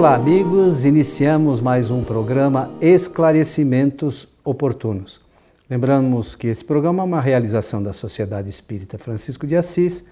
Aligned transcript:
Olá, 0.00 0.14
amigos. 0.14 0.86
Iniciamos 0.86 1.60
mais 1.60 1.90
um 1.90 2.02
programa 2.02 2.70
Esclarecimentos 2.80 4.26
Oportunos. 4.42 5.20
Lembramos 5.68 6.34
que 6.34 6.46
esse 6.46 6.64
programa 6.64 7.02
é 7.02 7.04
uma 7.04 7.20
realização 7.20 7.82
da 7.82 7.92
Sociedade 7.92 8.48
Espírita 8.48 8.96
Francisco 8.96 9.46
de 9.46 9.56
Assis, 9.56 10.02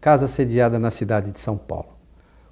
casa 0.00 0.28
sediada 0.28 0.78
na 0.78 0.92
cidade 0.92 1.32
de 1.32 1.40
São 1.40 1.56
Paulo. 1.56 1.88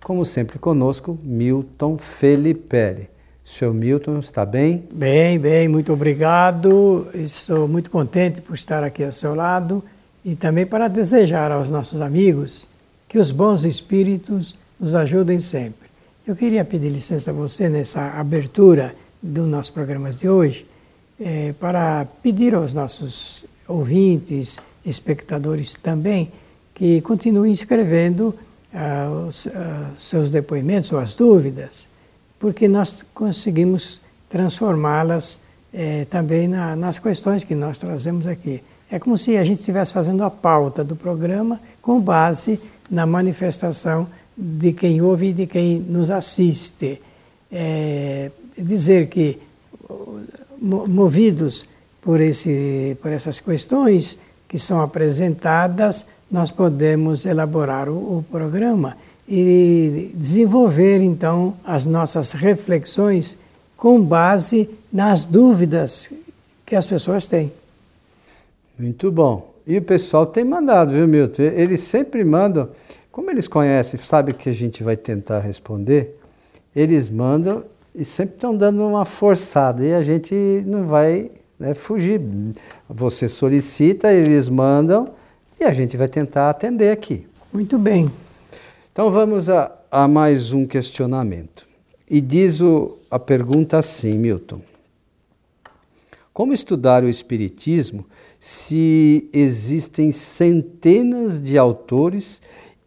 Como 0.02 0.26
sempre 0.26 0.58
conosco, 0.58 1.16
Milton 1.22 1.96
Felipe. 1.96 3.08
Seu 3.44 3.72
Milton, 3.72 4.18
está 4.18 4.44
bem? 4.44 4.88
Bem, 4.90 5.38
bem, 5.38 5.68
muito 5.68 5.92
obrigado. 5.92 7.06
Estou 7.14 7.68
muito 7.68 7.88
contente 7.88 8.42
por 8.42 8.54
estar 8.54 8.82
aqui 8.82 9.04
ao 9.04 9.12
seu 9.12 9.32
lado 9.32 9.80
e 10.24 10.34
também 10.34 10.66
para 10.66 10.88
desejar 10.88 11.52
aos 11.52 11.70
nossos 11.70 12.00
amigos 12.00 12.66
que 13.08 13.16
os 13.16 13.30
bons 13.30 13.62
espíritos 13.62 14.56
nos 14.80 14.96
ajudem 14.96 15.38
sempre. 15.38 15.89
Eu 16.26 16.36
queria 16.36 16.64
pedir 16.64 16.90
licença 16.90 17.30
a 17.30 17.34
você 17.34 17.68
nessa 17.68 18.18
abertura 18.18 18.94
do 19.22 19.46
nosso 19.46 19.72
programa 19.72 20.10
de 20.10 20.28
hoje 20.28 20.66
é, 21.20 21.52
para 21.52 22.06
pedir 22.22 22.54
aos 22.54 22.72
nossos 22.72 23.44
ouvintes, 23.66 24.58
espectadores 24.84 25.74
também, 25.74 26.30
que 26.74 27.00
continuem 27.02 27.52
escrevendo 27.52 28.34
ah, 28.72 29.26
os 29.28 29.46
ah, 29.46 29.90
seus 29.96 30.30
depoimentos 30.30 30.92
ou 30.92 30.98
as 30.98 31.14
dúvidas 31.14 31.88
porque 32.40 32.66
nós 32.66 33.04
conseguimos 33.14 34.00
transformá-las 34.28 35.38
é, 35.72 36.06
também 36.06 36.48
na, 36.48 36.74
nas 36.74 36.98
questões 36.98 37.44
que 37.44 37.54
nós 37.54 37.78
trazemos 37.78 38.26
aqui. 38.26 38.62
É 38.90 38.98
como 38.98 39.16
se 39.16 39.36
a 39.36 39.44
gente 39.44 39.58
estivesse 39.58 39.92
fazendo 39.92 40.24
a 40.24 40.30
pauta 40.30 40.82
do 40.82 40.96
programa 40.96 41.60
com 41.82 42.00
base 42.00 42.58
na 42.90 43.04
manifestação 43.06 44.08
de 44.40 44.72
quem 44.72 45.02
ouve 45.02 45.28
e 45.28 45.32
de 45.32 45.46
quem 45.46 45.78
nos 45.78 46.10
assiste. 46.10 47.00
É, 47.52 48.30
dizer 48.56 49.08
que, 49.08 49.38
movidos 50.58 51.66
por, 52.00 52.20
esse, 52.20 52.96
por 53.02 53.12
essas 53.12 53.40
questões 53.40 54.16
que 54.48 54.58
são 54.58 54.80
apresentadas, 54.80 56.06
nós 56.30 56.50
podemos 56.50 57.26
elaborar 57.26 57.88
o, 57.88 58.18
o 58.18 58.24
programa 58.30 58.96
e 59.28 60.10
desenvolver 60.14 61.00
então 61.00 61.54
as 61.64 61.86
nossas 61.86 62.32
reflexões 62.32 63.36
com 63.76 64.00
base 64.00 64.68
nas 64.92 65.24
dúvidas 65.24 66.10
que 66.66 66.74
as 66.74 66.86
pessoas 66.86 67.26
têm. 67.26 67.52
Muito 68.78 69.10
bom. 69.12 69.50
E 69.66 69.78
o 69.78 69.82
pessoal 69.82 70.26
tem 70.26 70.44
mandado, 70.44 70.92
viu, 70.92 71.06
Milton? 71.06 71.42
Eles 71.42 71.82
sempre 71.82 72.24
mandam, 72.24 72.68
como 73.10 73.30
eles 73.30 73.48
conhecem, 73.48 73.98
sabem 73.98 74.34
que 74.34 74.48
a 74.48 74.52
gente 74.52 74.82
vai 74.82 74.96
tentar 74.96 75.40
responder, 75.40 76.18
eles 76.74 77.08
mandam 77.08 77.64
e 77.94 78.04
sempre 78.04 78.36
estão 78.36 78.56
dando 78.56 78.86
uma 78.86 79.04
forçada 79.04 79.84
e 79.84 79.92
a 79.92 80.02
gente 80.02 80.34
não 80.66 80.86
vai 80.86 81.30
né, 81.58 81.74
fugir. 81.74 82.20
Você 82.88 83.28
solicita, 83.28 84.12
eles 84.12 84.48
mandam 84.48 85.10
e 85.58 85.64
a 85.64 85.72
gente 85.72 85.96
vai 85.96 86.08
tentar 86.08 86.50
atender 86.50 86.90
aqui. 86.90 87.26
Muito 87.52 87.78
bem. 87.78 88.10
Então 88.92 89.10
vamos 89.10 89.50
a, 89.50 89.72
a 89.90 90.06
mais 90.06 90.52
um 90.52 90.64
questionamento. 90.64 91.66
E 92.08 92.20
diz 92.20 92.60
o, 92.60 92.96
a 93.10 93.18
pergunta 93.18 93.78
assim, 93.78 94.16
Milton: 94.18 94.60
Como 96.32 96.52
estudar 96.52 97.02
o 97.02 97.08
Espiritismo 97.08 98.06
se 98.38 99.28
existem 99.32 100.12
centenas 100.12 101.42
de 101.42 101.58
autores 101.58 102.40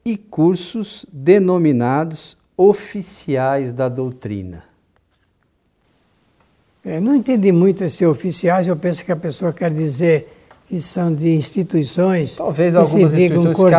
e 0.06 0.18
cursos 0.18 1.06
denominados 1.12 2.38
oficiais 2.58 3.74
da 3.74 3.88
doutrina? 3.90 4.64
É, 6.86 7.00
não 7.00 7.16
entendi 7.16 7.52
muito 7.52 7.84
esse 7.84 8.06
oficiais, 8.06 8.68
eu 8.68 8.76
penso 8.76 9.06
que 9.06 9.12
a 9.12 9.16
pessoa 9.16 9.54
quer 9.54 9.72
dizer 9.72 10.28
que 10.68 10.80
são 10.82 11.14
de 11.14 11.34
instituições. 11.34 12.36
Talvez 12.36 12.76
algumas 12.76 13.14
instituições 13.14 13.76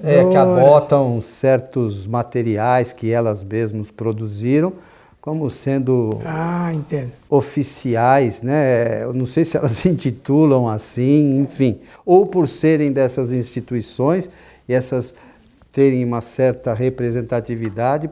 que, 0.00 0.08
é, 0.08 0.24
que 0.24 0.36
adotam 0.36 1.20
certos 1.20 2.06
materiais 2.06 2.92
que 2.92 3.10
elas 3.10 3.42
mesmas 3.42 3.90
produziram 3.90 4.72
como 5.26 5.50
sendo 5.50 6.20
ah, 6.24 6.70
oficiais, 7.28 8.42
né? 8.42 9.02
Eu 9.02 9.12
não 9.12 9.26
sei 9.26 9.44
se 9.44 9.56
elas 9.56 9.72
se 9.72 9.88
intitulam 9.88 10.68
assim, 10.68 11.40
enfim, 11.40 11.80
ou 12.04 12.26
por 12.26 12.46
serem 12.46 12.92
dessas 12.92 13.32
instituições 13.32 14.30
e 14.68 14.72
essas 14.72 15.16
terem 15.76 16.02
uma 16.02 16.22
certa 16.22 16.72
representatividade, 16.72 18.08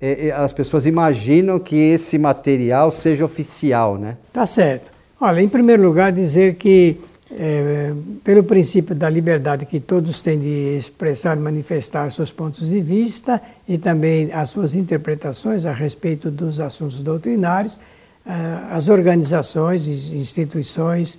é, 0.00 0.28
é, 0.28 0.32
as 0.32 0.50
pessoas 0.54 0.86
imaginam 0.86 1.58
que 1.58 1.76
esse 1.76 2.16
material 2.16 2.90
seja 2.90 3.22
oficial, 3.22 3.98
né? 3.98 4.16
Tá 4.32 4.46
certo. 4.46 4.90
Olha, 5.20 5.42
em 5.42 5.48
primeiro 5.48 5.82
lugar 5.82 6.10
dizer 6.10 6.54
que 6.54 6.96
é, 7.30 7.92
pelo 8.24 8.42
princípio 8.44 8.94
da 8.94 9.10
liberdade 9.10 9.66
que 9.66 9.78
todos 9.78 10.22
têm 10.22 10.38
de 10.38 10.74
expressar, 10.78 11.36
manifestar 11.36 12.10
seus 12.10 12.32
pontos 12.32 12.70
de 12.70 12.80
vista 12.80 13.42
e 13.68 13.76
também 13.76 14.32
as 14.32 14.48
suas 14.48 14.74
interpretações 14.74 15.66
a 15.66 15.72
respeito 15.72 16.30
dos 16.30 16.60
assuntos 16.60 17.02
doutrinários, 17.02 17.78
é, 18.24 18.32
as 18.70 18.88
organizações, 18.88 20.10
instituições 20.12 21.18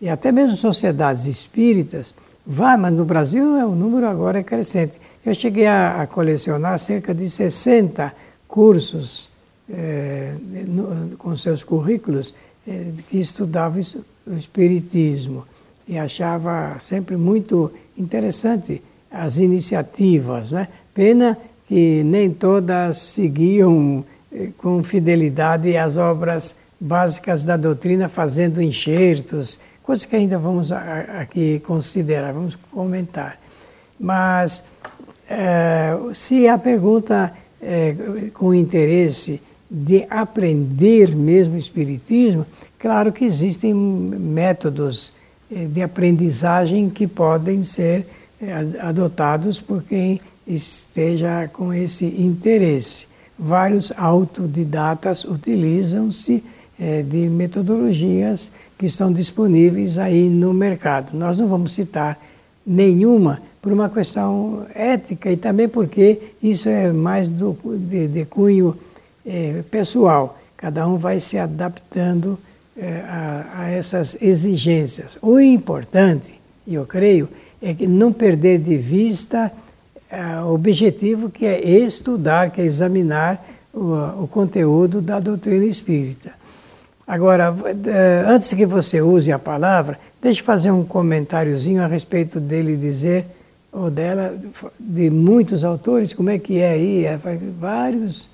e 0.00 0.08
até 0.08 0.32
mesmo 0.32 0.56
sociedades 0.56 1.26
espíritas, 1.26 2.14
vai, 2.48 2.78
mas 2.78 2.94
no 2.94 3.04
Brasil 3.04 3.56
é, 3.56 3.66
o 3.66 3.74
número 3.74 4.08
agora 4.08 4.38
é 4.38 4.42
crescente. 4.42 4.98
Eu 5.24 5.34
cheguei 5.34 5.66
a, 5.66 6.00
a 6.00 6.06
colecionar 6.06 6.78
cerca 6.78 7.14
de 7.14 7.28
60 7.28 8.10
cursos 8.48 9.28
é, 9.70 10.32
no, 10.66 11.16
com 11.18 11.36
seus 11.36 11.62
currículos 11.62 12.34
é, 12.66 12.86
que 13.10 13.18
estudavam 13.18 13.78
o 14.26 14.32
Espiritismo 14.32 15.44
e 15.86 15.98
achava 15.98 16.78
sempre 16.80 17.16
muito 17.16 17.70
interessante 17.96 18.82
as 19.10 19.38
iniciativas. 19.38 20.52
Né? 20.52 20.68
Pena 20.94 21.36
que 21.66 22.02
nem 22.02 22.30
todas 22.30 22.96
seguiam 22.96 24.04
eh, 24.32 24.48
com 24.56 24.82
fidelidade 24.82 25.76
as 25.76 25.96
obras 25.98 26.56
básicas 26.80 27.44
da 27.44 27.56
doutrina, 27.56 28.08
fazendo 28.08 28.62
enxertos, 28.62 29.60
coisas 29.88 30.04
que 30.04 30.14
ainda 30.14 30.38
vamos 30.38 30.70
aqui 30.70 31.60
considerar, 31.60 32.32
vamos 32.32 32.54
comentar. 32.54 33.40
Mas 33.98 34.62
é, 35.28 35.96
se 36.12 36.46
a 36.46 36.58
pergunta 36.58 37.32
é, 37.60 37.94
com 38.34 38.54
interesse 38.54 39.40
de 39.70 40.06
aprender 40.08 41.16
mesmo 41.16 41.56
Espiritismo, 41.56 42.46
Claro 42.78 43.12
que 43.12 43.24
existem 43.24 43.74
métodos 43.74 45.12
eh, 45.50 45.64
de 45.64 45.82
aprendizagem 45.82 46.88
que 46.88 47.08
podem 47.08 47.64
ser 47.64 48.06
eh, 48.40 48.52
adotados 48.80 49.60
por 49.60 49.82
quem 49.82 50.20
esteja 50.46 51.50
com 51.52 51.74
esse 51.74 52.04
interesse. 52.06 53.08
Vários 53.36 53.92
autodidatas 53.96 55.24
utilizam-se 55.24 56.44
eh, 56.78 57.02
de 57.02 57.28
metodologias 57.28 58.52
que 58.78 58.86
estão 58.86 59.12
disponíveis 59.12 59.98
aí 59.98 60.28
no 60.28 60.54
mercado. 60.54 61.12
Nós 61.16 61.36
não 61.38 61.48
vamos 61.48 61.72
citar 61.72 62.18
nenhuma 62.64 63.42
por 63.60 63.72
uma 63.72 63.88
questão 63.88 64.66
ética 64.74 65.32
e 65.32 65.36
também 65.36 65.68
porque 65.68 66.20
isso 66.42 66.68
é 66.68 66.92
mais 66.92 67.28
do, 67.28 67.58
de, 67.76 68.06
de 68.06 68.24
cunho 68.24 68.76
pessoal. 69.70 70.38
Cada 70.56 70.86
um 70.86 70.96
vai 70.96 71.20
se 71.20 71.38
adaptando 71.38 72.38
é, 72.76 73.02
a, 73.08 73.46
a 73.54 73.70
essas 73.70 74.16
exigências. 74.20 75.18
O 75.20 75.40
importante, 75.40 76.40
eu 76.66 76.86
creio, 76.86 77.28
é 77.60 77.74
que 77.74 77.86
não 77.86 78.12
perder 78.12 78.58
de 78.58 78.76
vista 78.76 79.52
é, 80.10 80.40
o 80.40 80.54
objetivo 80.54 81.28
que 81.28 81.44
é 81.44 81.60
estudar, 81.60 82.50
que 82.50 82.60
é 82.60 82.64
examinar 82.64 83.44
o, 83.74 84.22
o 84.22 84.28
conteúdo 84.28 85.00
da 85.00 85.20
doutrina 85.20 85.64
espírita. 85.64 86.37
Agora, 87.08 87.54
é, 87.86 88.24
antes 88.28 88.52
que 88.52 88.66
você 88.66 89.00
use 89.00 89.32
a 89.32 89.38
palavra, 89.38 89.98
deixe 90.20 90.42
fazer 90.42 90.70
um 90.70 90.84
comentáriozinho 90.84 91.82
a 91.82 91.86
respeito 91.86 92.38
dele 92.38 92.76
dizer, 92.76 93.24
ou 93.72 93.90
dela, 93.90 94.38
de 94.78 95.08
muitos 95.08 95.64
autores, 95.64 96.12
como 96.12 96.28
é 96.28 96.38
que 96.38 96.58
é 96.58 96.72
aí, 96.72 97.06
é, 97.06 97.18
vários 97.58 98.28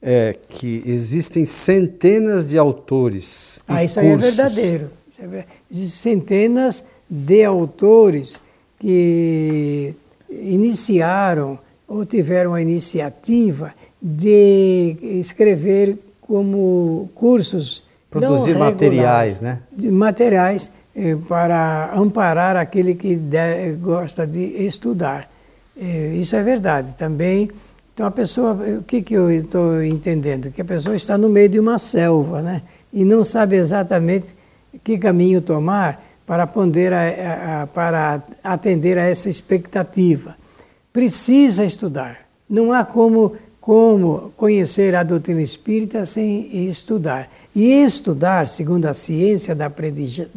é 0.00 0.36
que 0.48 0.82
existem 0.86 1.44
centenas 1.44 2.46
de 2.46 2.56
autores. 2.56 3.60
Ah, 3.66 3.82
isso 3.82 3.98
aí 3.98 4.06
é 4.06 4.16
verdadeiro. 4.16 4.90
É 5.18 5.44
existem 5.70 6.12
centenas 6.12 6.84
de 7.08 7.44
autores 7.44 8.40
que 8.78 9.94
iniciaram 10.30 11.58
ou 11.88 12.04
tiveram 12.04 12.54
a 12.54 12.62
iniciativa 12.62 13.74
de 14.00 14.96
escrever 15.02 15.98
como 16.26 17.10
cursos. 17.14 17.82
Produzir 18.10 18.56
materiais, 18.56 19.40
né? 19.40 19.60
De 19.70 19.90
materiais 19.90 20.70
eh, 20.94 21.16
para 21.28 21.92
amparar 21.94 22.56
aquele 22.56 22.94
que 22.94 23.16
de, 23.16 23.72
gosta 23.80 24.26
de 24.26 24.40
estudar. 24.66 25.28
Eh, 25.76 26.16
isso 26.16 26.34
é 26.36 26.42
verdade. 26.42 26.96
Também 26.96 27.50
Então 27.92 28.06
a 28.06 28.10
pessoa, 28.10 28.52
o 28.52 28.82
que, 28.82 29.00
que 29.00 29.14
eu 29.14 29.30
estou 29.30 29.82
entendendo? 29.82 30.50
Que 30.50 30.60
a 30.60 30.64
pessoa 30.64 30.94
está 30.94 31.16
no 31.16 31.30
meio 31.30 31.48
de 31.48 31.58
uma 31.58 31.78
selva, 31.78 32.42
né? 32.42 32.62
E 32.92 33.04
não 33.04 33.24
sabe 33.24 33.56
exatamente 33.56 34.34
que 34.84 34.98
caminho 34.98 35.40
tomar 35.40 36.04
para, 36.26 36.46
ponder 36.46 36.92
a, 36.92 37.62
a, 37.62 37.66
para 37.66 38.22
atender 38.44 38.98
a 38.98 39.02
essa 39.02 39.30
expectativa. 39.30 40.36
Precisa 40.92 41.64
estudar. 41.64 42.18
Não 42.48 42.72
há 42.72 42.84
como, 42.84 43.36
como 43.66 44.32
conhecer 44.36 44.94
a 44.94 45.02
doutrina 45.02 45.42
espírita 45.42 46.06
sem 46.06 46.68
estudar. 46.68 47.28
E 47.52 47.82
estudar, 47.82 48.46
segundo 48.46 48.86
a 48.86 48.94
ciência 48.94 49.56
da 49.56 49.66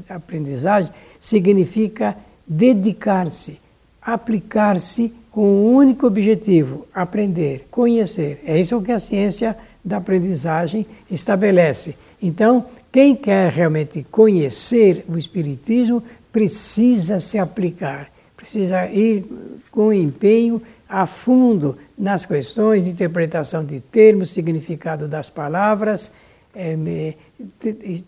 aprendizagem, 0.10 0.92
significa 1.20 2.18
dedicar-se, 2.48 3.60
aplicar-se 4.02 5.14
com 5.30 5.44
um 5.44 5.76
único 5.76 6.08
objetivo: 6.08 6.88
aprender, 6.92 7.68
conhecer. 7.70 8.42
É 8.44 8.60
isso 8.60 8.82
que 8.82 8.92
a 8.92 8.98
ciência 8.98 9.56
da 9.86 9.98
aprendizagem 9.98 10.88
estabelece. 11.12 11.94
Então, 12.20 12.66
quem 12.92 13.16
quer 13.16 13.52
realmente 13.52 14.04
conhecer 14.10 15.06
o 15.08 15.16
Espiritismo 15.16 16.02
precisa 16.32 17.20
se 17.20 17.38
aplicar, 17.38 18.12
precisa 18.36 18.88
ir 18.88 19.24
com 19.70 19.94
empenho 19.94 20.60
a 20.90 21.06
fundo 21.06 21.78
nas 21.96 22.26
questões 22.26 22.84
de 22.84 22.90
interpretação 22.90 23.64
de 23.64 23.80
termos, 23.80 24.32
significado 24.32 25.08
das 25.08 25.30
palavras, 25.30 26.12
é, 26.56 27.14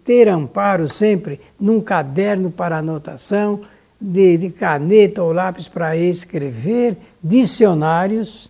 ter 0.03 0.27
amparo 0.27 0.87
sempre 0.87 1.39
num 1.59 1.79
caderno 1.79 2.49
para 2.49 2.79
anotação, 2.79 3.61
de, 4.01 4.35
de 4.35 4.49
caneta 4.49 5.21
ou 5.21 5.31
lápis 5.31 5.67
para 5.67 5.95
escrever, 5.95 6.97
dicionários 7.23 8.49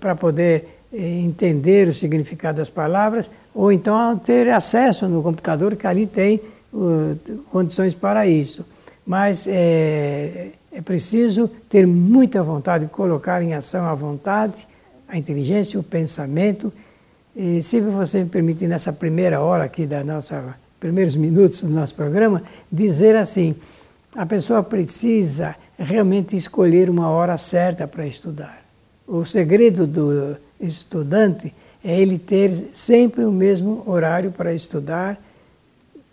para 0.00 0.16
poder 0.16 0.80
eh, 0.92 1.20
entender 1.20 1.88
o 1.88 1.92
significado 1.92 2.56
das 2.56 2.70
palavras, 2.70 3.30
ou 3.54 3.70
então 3.70 4.16
ter 4.18 4.48
acesso 4.48 5.06
no 5.06 5.22
computador, 5.22 5.76
que 5.76 5.86
ali 5.86 6.06
tem 6.06 6.40
uh, 6.72 7.18
condições 7.50 7.94
para 7.94 8.26
isso. 8.26 8.64
Mas 9.06 9.46
é, 9.46 10.48
é 10.76 10.82
preciso 10.82 11.48
ter 11.70 11.86
muita 11.86 12.42
vontade, 12.42 12.84
colocar 12.88 13.42
em 13.42 13.54
ação 13.54 13.86
a 13.86 13.94
vontade, 13.94 14.68
a 15.08 15.16
inteligência, 15.16 15.80
o 15.80 15.82
pensamento. 15.82 16.70
E 17.34 17.62
se 17.62 17.80
você 17.80 18.22
me 18.22 18.28
permitir, 18.28 18.66
nessa 18.68 18.92
primeira 18.92 19.40
hora 19.40 19.64
aqui 19.64 19.86
da 19.86 20.04
nossa, 20.04 20.54
primeiros 20.78 21.16
minutos 21.16 21.62
do 21.62 21.70
nosso 21.70 21.94
programa, 21.94 22.42
dizer 22.70 23.16
assim, 23.16 23.56
a 24.14 24.26
pessoa 24.26 24.62
precisa 24.62 25.56
realmente 25.78 26.36
escolher 26.36 26.90
uma 26.90 27.08
hora 27.08 27.38
certa 27.38 27.88
para 27.88 28.06
estudar. 28.06 28.62
O 29.06 29.24
segredo 29.24 29.86
do 29.86 30.36
estudante 30.60 31.54
é 31.82 31.98
ele 31.98 32.18
ter 32.18 32.50
sempre 32.74 33.24
o 33.24 33.32
mesmo 33.32 33.82
horário 33.86 34.30
para 34.30 34.52
estudar, 34.52 35.18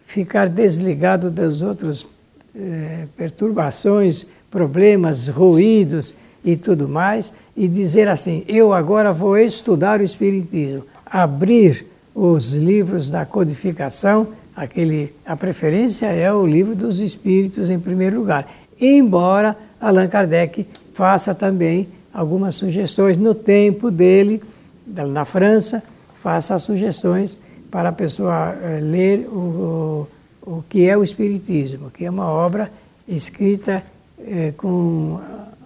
ficar 0.06 0.48
desligado 0.48 1.30
das 1.30 1.62
outras 1.62 2.08
eh, 2.56 3.08
perturbações, 3.18 4.28
problemas, 4.54 5.28
ruídos 5.28 6.16
e 6.46 6.56
tudo 6.56 6.88
mais, 6.88 7.34
e 7.58 7.68
dizer 7.68 8.08
assim: 8.08 8.44
eu 8.48 8.72
agora 8.72 9.12
vou 9.12 9.36
estudar 9.36 10.00
o 10.00 10.04
Espiritismo, 10.04 10.86
abrir 11.04 11.88
os 12.14 12.54
livros 12.54 13.10
da 13.10 13.26
codificação 13.26 14.28
aquele, 14.56 15.12
a 15.26 15.36
preferência 15.36 16.06
é 16.06 16.32
o 16.32 16.46
livro 16.46 16.76
dos 16.76 17.00
Espíritos 17.00 17.72
em 17.72 17.80
primeiro 17.80 18.20
lugar. 18.20 18.48
Embora 18.80 19.58
Allan 19.82 20.08
Kardec 20.08 20.68
faça 20.94 21.34
também 21.34 21.88
algumas 22.14 22.54
sugestões 22.54 23.18
no 23.18 23.34
tempo 23.34 23.90
dele, 23.90 24.40
na 24.86 25.26
França, 25.26 25.82
faça 26.22 26.60
sugestões 26.60 27.40
para 27.72 27.90
a 27.90 27.92
pessoa 27.92 28.56
eh, 28.62 28.80
ler 28.80 29.28
o, 29.28 30.08
o, 30.46 30.58
o 30.58 30.64
que 30.70 30.88
é 30.88 30.96
o 30.96 31.04
Espiritismo, 31.04 31.90
que 31.90 32.06
é 32.06 32.10
uma 32.10 32.28
obra 32.28 32.72
escrita 33.08 33.84
eh, 34.26 34.54
com 34.58 35.20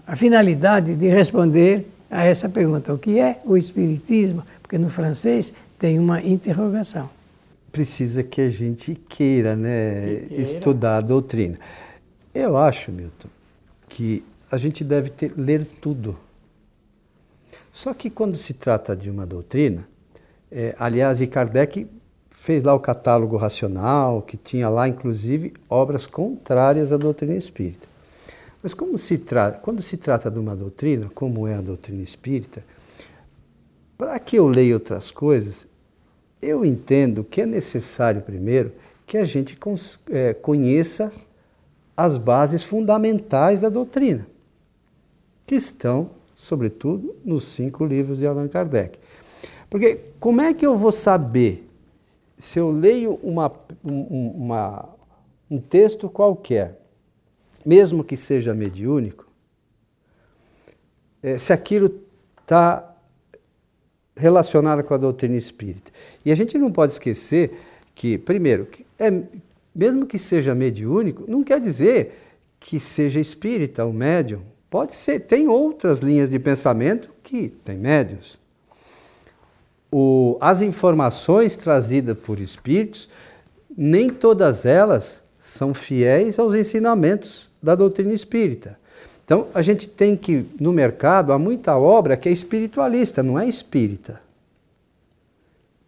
a 0.05 0.15
finalidade 0.15 0.95
de 0.95 1.07
responder 1.07 1.87
a 2.09 2.25
essa 2.25 2.49
pergunta: 2.49 2.93
o 2.93 2.97
que 2.97 3.19
é 3.19 3.39
o 3.45 3.57
Espiritismo? 3.57 4.43
Porque 4.61 4.77
no 4.77 4.89
francês 4.89 5.53
tem 5.79 5.99
uma 5.99 6.21
interrogação 6.21 7.09
precisa 7.77 8.23
que 8.23 8.41
a 8.41 8.49
gente 8.49 8.95
queira, 9.07 9.55
né, 9.55 10.25
queira. 10.27 10.41
estudar 10.41 10.97
a 10.97 11.01
doutrina. 11.01 11.59
Eu 12.33 12.57
acho, 12.57 12.91
Milton, 12.91 13.27
que 13.87 14.25
a 14.51 14.57
gente 14.57 14.83
deve 14.83 15.11
ter, 15.11 15.31
ler 15.37 15.63
tudo. 15.63 16.17
Só 17.71 17.93
que 17.93 18.09
quando 18.09 18.35
se 18.35 18.55
trata 18.55 18.95
de 18.95 19.11
uma 19.11 19.27
doutrina, 19.27 19.87
é, 20.51 20.75
aliás, 20.79 21.21
e 21.21 21.27
Kardec 21.27 21.87
fez 22.31 22.63
lá 22.63 22.73
o 22.73 22.79
catálogo 22.79 23.37
racional, 23.37 24.23
que 24.23 24.37
tinha 24.37 24.69
lá, 24.69 24.87
inclusive, 24.87 25.53
obras 25.69 26.07
contrárias 26.07 26.91
à 26.91 26.97
doutrina 26.97 27.35
espírita. 27.35 27.87
Mas 28.61 28.73
como 28.73 28.97
se 28.97 29.21
quando 29.61 29.81
se 29.81 29.97
trata 29.97 30.31
de 30.31 30.39
uma 30.39 30.55
doutrina, 30.55 31.09
como 31.13 31.47
é 31.47 31.55
a 31.55 31.61
doutrina 31.61 32.01
espírita, 32.01 32.63
para 33.97 34.19
que 34.19 34.37
eu 34.37 34.47
leia 34.47 34.75
outras 34.75 35.11
coisas, 35.11 35.67
eu 36.41 36.63
entendo 36.63 37.23
que 37.23 37.41
é 37.41 37.45
necessário, 37.45 38.21
primeiro, 38.21 38.71
que 39.05 39.17
a 39.17 39.25
gente 39.25 39.57
é, 40.09 40.33
conheça 40.33 41.11
as 41.95 42.17
bases 42.17 42.63
fundamentais 42.63 43.61
da 43.61 43.69
doutrina, 43.69 44.27
que 45.45 45.55
estão, 45.55 46.11
sobretudo, 46.35 47.15
nos 47.25 47.45
cinco 47.45 47.85
livros 47.85 48.19
de 48.19 48.27
Allan 48.27 48.47
Kardec. 48.47 48.99
Porque 49.69 49.99
como 50.19 50.41
é 50.41 50.53
que 50.53 50.65
eu 50.65 50.77
vou 50.77 50.91
saber 50.91 51.67
se 52.37 52.59
eu 52.59 52.69
leio 52.69 53.15
uma, 53.23 53.51
um, 53.83 54.27
uma, 54.27 54.89
um 55.49 55.59
texto 55.59 56.07
qualquer, 56.07 56.79
mesmo 57.67 58.01
que 58.01 58.15
seja 58.15 58.53
mediúnico, 58.53 59.27
é, 61.21 61.37
se 61.37 61.51
aquilo 61.51 61.99
está 62.39 62.95
relacionada 64.15 64.81
com 64.81 64.93
a 64.93 64.97
doutrina 64.97 65.35
espírita. 65.35 65.91
E 66.23 66.31
a 66.31 66.35
gente 66.35 66.57
não 66.57 66.71
pode 66.71 66.93
esquecer 66.93 67.59
que, 67.93 68.17
primeiro, 68.17 68.69
é, 68.97 69.11
mesmo 69.75 70.05
que 70.05 70.17
seja 70.17 70.55
mediúnico, 70.55 71.25
não 71.27 71.43
quer 71.43 71.59
dizer 71.59 72.17
que 72.57 72.79
seja 72.79 73.19
espírita 73.19 73.83
ou 73.83 73.91
médium. 73.91 74.43
Pode 74.69 74.95
ser, 74.95 75.19
tem 75.19 75.49
outras 75.49 75.99
linhas 75.99 76.29
de 76.29 76.39
pensamento 76.39 77.09
que 77.21 77.49
tem 77.65 77.77
médiums. 77.77 78.39
O, 79.91 80.37
as 80.39 80.61
informações 80.61 81.57
trazidas 81.57 82.17
por 82.17 82.39
espíritos, 82.39 83.09
nem 83.77 84.07
todas 84.07 84.65
elas 84.65 85.21
são 85.37 85.73
fiéis 85.73 86.39
aos 86.39 86.55
ensinamentos 86.55 87.46
da 87.61 87.75
doutrina 87.75 88.13
espírita. 88.13 88.77
Então, 89.23 89.47
a 89.53 89.61
gente 89.61 89.89
tem 89.89 90.15
que, 90.15 90.45
no 90.59 90.71
mercado, 90.71 91.33
há 91.33 91.39
muita 91.39 91.77
obra 91.77 92.15
que 92.15 92.29
é 92.29 92.31
espiritualista, 92.31 93.21
não 93.21 93.37
é 93.37 93.45
espírita. 93.45 94.21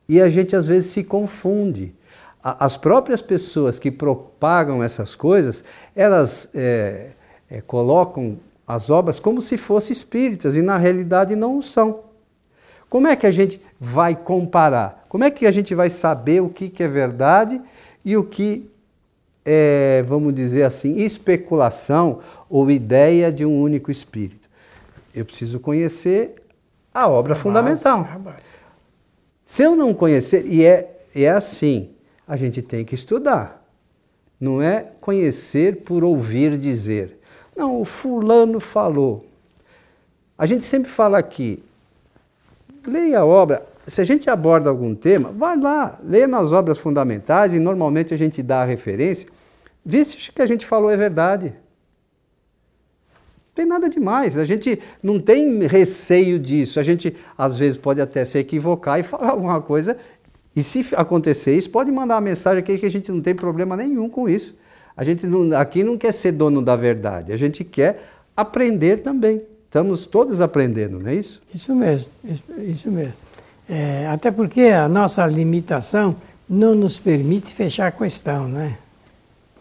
E 0.09 0.19
a 0.21 0.27
gente 0.27 0.55
às 0.55 0.67
vezes 0.67 0.91
se 0.91 1.03
confunde. 1.03 1.95
As 2.43 2.75
próprias 2.75 3.21
pessoas 3.21 3.79
que 3.79 3.91
propagam 3.91 4.83
essas 4.83 5.15
coisas, 5.15 5.63
elas 5.95 6.49
é, 6.53 7.11
é, 7.49 7.61
colocam 7.61 8.37
as 8.67 8.89
obras 8.89 9.19
como 9.19 9.41
se 9.41 9.55
fossem 9.55 9.93
espíritas 9.93 10.55
e 10.55 10.61
na 10.61 10.77
realidade 10.77 11.35
não 11.35 11.61
são. 11.61 12.01
Como 12.89 13.07
é 13.07 13.15
que 13.15 13.27
a 13.27 13.31
gente 13.31 13.61
vai 13.79 14.15
comparar? 14.15 15.05
Como 15.07 15.23
é 15.23 15.29
que 15.29 15.45
a 15.45 15.51
gente 15.51 15.75
vai 15.75 15.89
saber 15.89 16.41
o 16.41 16.49
que, 16.49 16.69
que 16.69 16.83
é 16.83 16.87
verdade 16.87 17.61
e 18.03 18.17
o 18.17 18.23
que 18.23 18.69
é, 19.51 20.03
vamos 20.03 20.31
dizer 20.31 20.61
assim, 20.61 20.99
especulação 20.99 22.19
ou 22.47 22.69
ideia 22.69 23.33
de 23.33 23.43
um 23.43 23.59
único 23.59 23.89
espírito. 23.89 24.47
Eu 25.11 25.25
preciso 25.25 25.59
conhecer 25.59 26.35
a 26.93 27.07
obra 27.07 27.33
fundamental. 27.33 28.07
Se 29.43 29.63
eu 29.63 29.75
não 29.75 29.91
conhecer, 29.91 30.45
e 30.45 30.63
é, 30.63 31.01
é 31.15 31.27
assim, 31.27 31.89
a 32.27 32.35
gente 32.35 32.61
tem 32.61 32.85
que 32.85 32.93
estudar. 32.93 33.65
Não 34.39 34.61
é 34.61 34.91
conhecer 35.01 35.77
por 35.77 36.03
ouvir 36.03 36.55
dizer. 36.55 37.19
Não, 37.57 37.81
o 37.81 37.85
fulano 37.85 38.59
falou. 38.59 39.25
A 40.37 40.45
gente 40.45 40.63
sempre 40.63 40.91
fala 40.91 41.17
aqui, 41.17 41.63
leia 42.85 43.21
a 43.21 43.25
obra, 43.25 43.65
se 43.87 43.99
a 43.99 44.03
gente 44.03 44.29
aborda 44.29 44.69
algum 44.69 44.93
tema, 44.93 45.31
vai 45.31 45.57
lá, 45.57 45.97
leia 46.03 46.27
nas 46.27 46.51
obras 46.51 46.77
fundamentais 46.77 47.51
e 47.51 47.59
normalmente 47.59 48.13
a 48.13 48.17
gente 48.17 48.43
dá 48.43 48.61
a 48.61 48.65
referência, 48.65 49.27
vê 49.89 50.05
se 50.05 50.29
o 50.29 50.33
que 50.33 50.41
a 50.41 50.45
gente 50.45 50.65
falou 50.65 50.91
é 50.91 50.95
verdade. 50.95 51.47
Não 53.47 53.53
tem 53.55 53.65
nada 53.65 53.89
demais, 53.89 54.37
a 54.37 54.45
gente 54.45 54.79
não 55.01 55.19
tem 55.19 55.65
receio 55.65 56.37
disso, 56.37 56.79
a 56.79 56.83
gente 56.83 57.15
às 57.37 57.57
vezes 57.57 57.77
pode 57.77 57.99
até 57.99 58.23
se 58.23 58.37
equivocar 58.37 58.99
e 58.99 59.03
falar 59.03 59.31
alguma 59.31 59.59
coisa, 59.59 59.97
e 60.55 60.61
se 60.63 60.85
acontecer 60.95 61.57
isso, 61.57 61.69
pode 61.69 61.91
mandar 61.91 62.15
uma 62.15 62.21
mensagem 62.21 62.59
aqui 62.59 62.77
que 62.77 62.85
a 62.85 62.91
gente 62.91 63.11
não 63.11 63.21
tem 63.21 63.33
problema 63.33 63.75
nenhum 63.75 64.09
com 64.09 64.29
isso. 64.29 64.55
A 64.95 65.03
gente 65.03 65.25
não, 65.25 65.57
aqui 65.57 65.83
não 65.83 65.97
quer 65.97 66.11
ser 66.11 66.33
dono 66.33 66.61
da 66.61 66.75
verdade, 66.75 67.33
a 67.33 67.37
gente 67.37 67.63
quer 67.63 68.03
aprender 68.35 68.99
também. 68.99 69.41
estamos 69.65 70.05
todos 70.05 70.39
aprendendo, 70.39 70.99
não 70.99 71.09
é 71.09 71.15
isso? 71.15 71.41
Isso 71.53 71.73
mesmo, 71.73 72.09
isso, 72.23 72.43
isso 72.59 72.91
mesmo. 72.91 73.13
É, 73.67 74.07
até 74.07 74.31
porque 74.31 74.61
a 74.61 74.87
nossa 74.87 75.25
limitação 75.25 76.15
não 76.47 76.73
nos 76.75 76.99
permite 76.99 77.53
fechar 77.53 77.87
a 77.87 77.91
questão, 77.91 78.47
não 78.47 78.88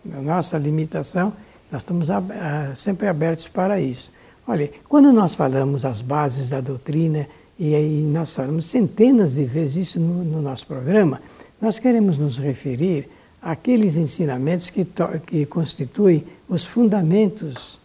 nossa 0.05 0.59
limitação, 0.59 1.33
nós 1.71 1.83
estamos 1.83 2.11
ab 2.11 2.33
sempre 2.75 3.09
abertos 3.09 3.49
para 3.49 3.81
isso. 3.81 4.11
Olha, 4.47 4.71
quando 4.89 5.13
nós 5.13 5.35
falamos 5.35 5.85
as 5.85 6.01
bases 6.01 6.51
da 6.51 6.61
doutrina, 6.61 7.27
e 7.59 7.75
aí 7.75 8.03
nós 8.03 8.33
falamos 8.33 8.67
centenas 8.67 9.35
de 9.35 9.45
vezes 9.45 9.89
isso 9.89 10.01
no, 10.01 10.25
no 10.25 10.41
nosso 10.41 10.67
programa, 10.67 11.21
nós 11.61 11.79
queremos 11.79 12.17
nos 12.17 12.39
referir 12.39 13.09
àqueles 13.43 13.97
ensinamentos 13.97 14.71
que, 14.71 14.87
que 15.27 15.45
constituem 15.47 16.25
os 16.49 16.65
fundamentos 16.65 17.79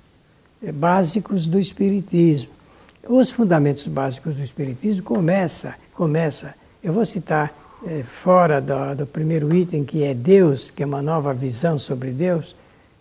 eh, 0.63 0.71
básicos 0.71 1.47
do 1.47 1.59
Espiritismo. 1.59 2.51
Os 3.07 3.29
fundamentos 3.29 3.85
básicos 3.87 4.37
do 4.37 4.43
Espiritismo 4.43 5.03
começa, 5.03 5.75
começa, 5.93 6.55
eu 6.81 6.93
vou 6.93 7.03
citar 7.03 7.62
é, 7.85 8.03
fora 8.03 8.61
do, 8.61 8.95
do, 8.95 9.05
primeiro 9.05 9.53
item, 9.53 9.83
que 9.83 10.03
é 10.03 10.13
Deus, 10.13 10.71
que 10.71 10.83
é 10.83 10.85
uma 10.85 11.01
nova 11.01 11.33
visão 11.33 11.77
sobre 11.77 12.11
Deus. 12.11 12.55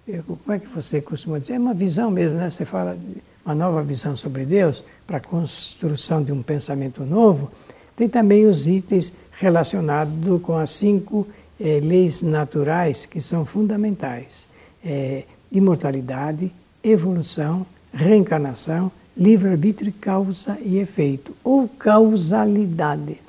Eu, 0.07 0.23
como 0.25 0.53
é 0.53 0.59
que 0.59 0.69
você 0.69 1.01
costuma 1.01 1.39
dizer? 1.39 1.55
É 1.55 1.59
uma 1.59 1.75
visão 1.75 2.11
mesmo, 2.11 2.37
né? 2.37 2.51
Você 2.51 2.65
fala 2.65 2.97
uma 3.45 3.55
nova 3.55 3.83
visão 3.83 4.17
sobre 4.17 4.45
Deus 4.45 4.85
para 5.07 5.19
a 5.19 5.21
construção 5.21 6.23
de 6.23 6.33
um 6.33 6.43
pensamento 6.43 7.05
novo. 7.05 7.51
Tem 7.97 8.09
também 8.09 8.47
os 8.47 8.67
itens 8.67 9.13
relacionados 9.33 10.41
com 10.41 10.57
as 10.57 10.71
cinco 10.71 11.27
é, 11.61 11.81
leis 11.81 12.23
naturais 12.23 13.07
que 13.07 13.21
são 13.21 13.45
fundamentais: 13.45 14.49
é, 14.85 15.25
imortalidade, 15.51 16.53
evolução, 16.83 17.65
reencarnação, 17.93 18.91
livre-arbítrio, 19.17 19.93
causa 20.01 20.59
e 20.61 20.79
efeito, 20.79 21.35
ou 21.45 21.69
causalidade. 21.69 23.21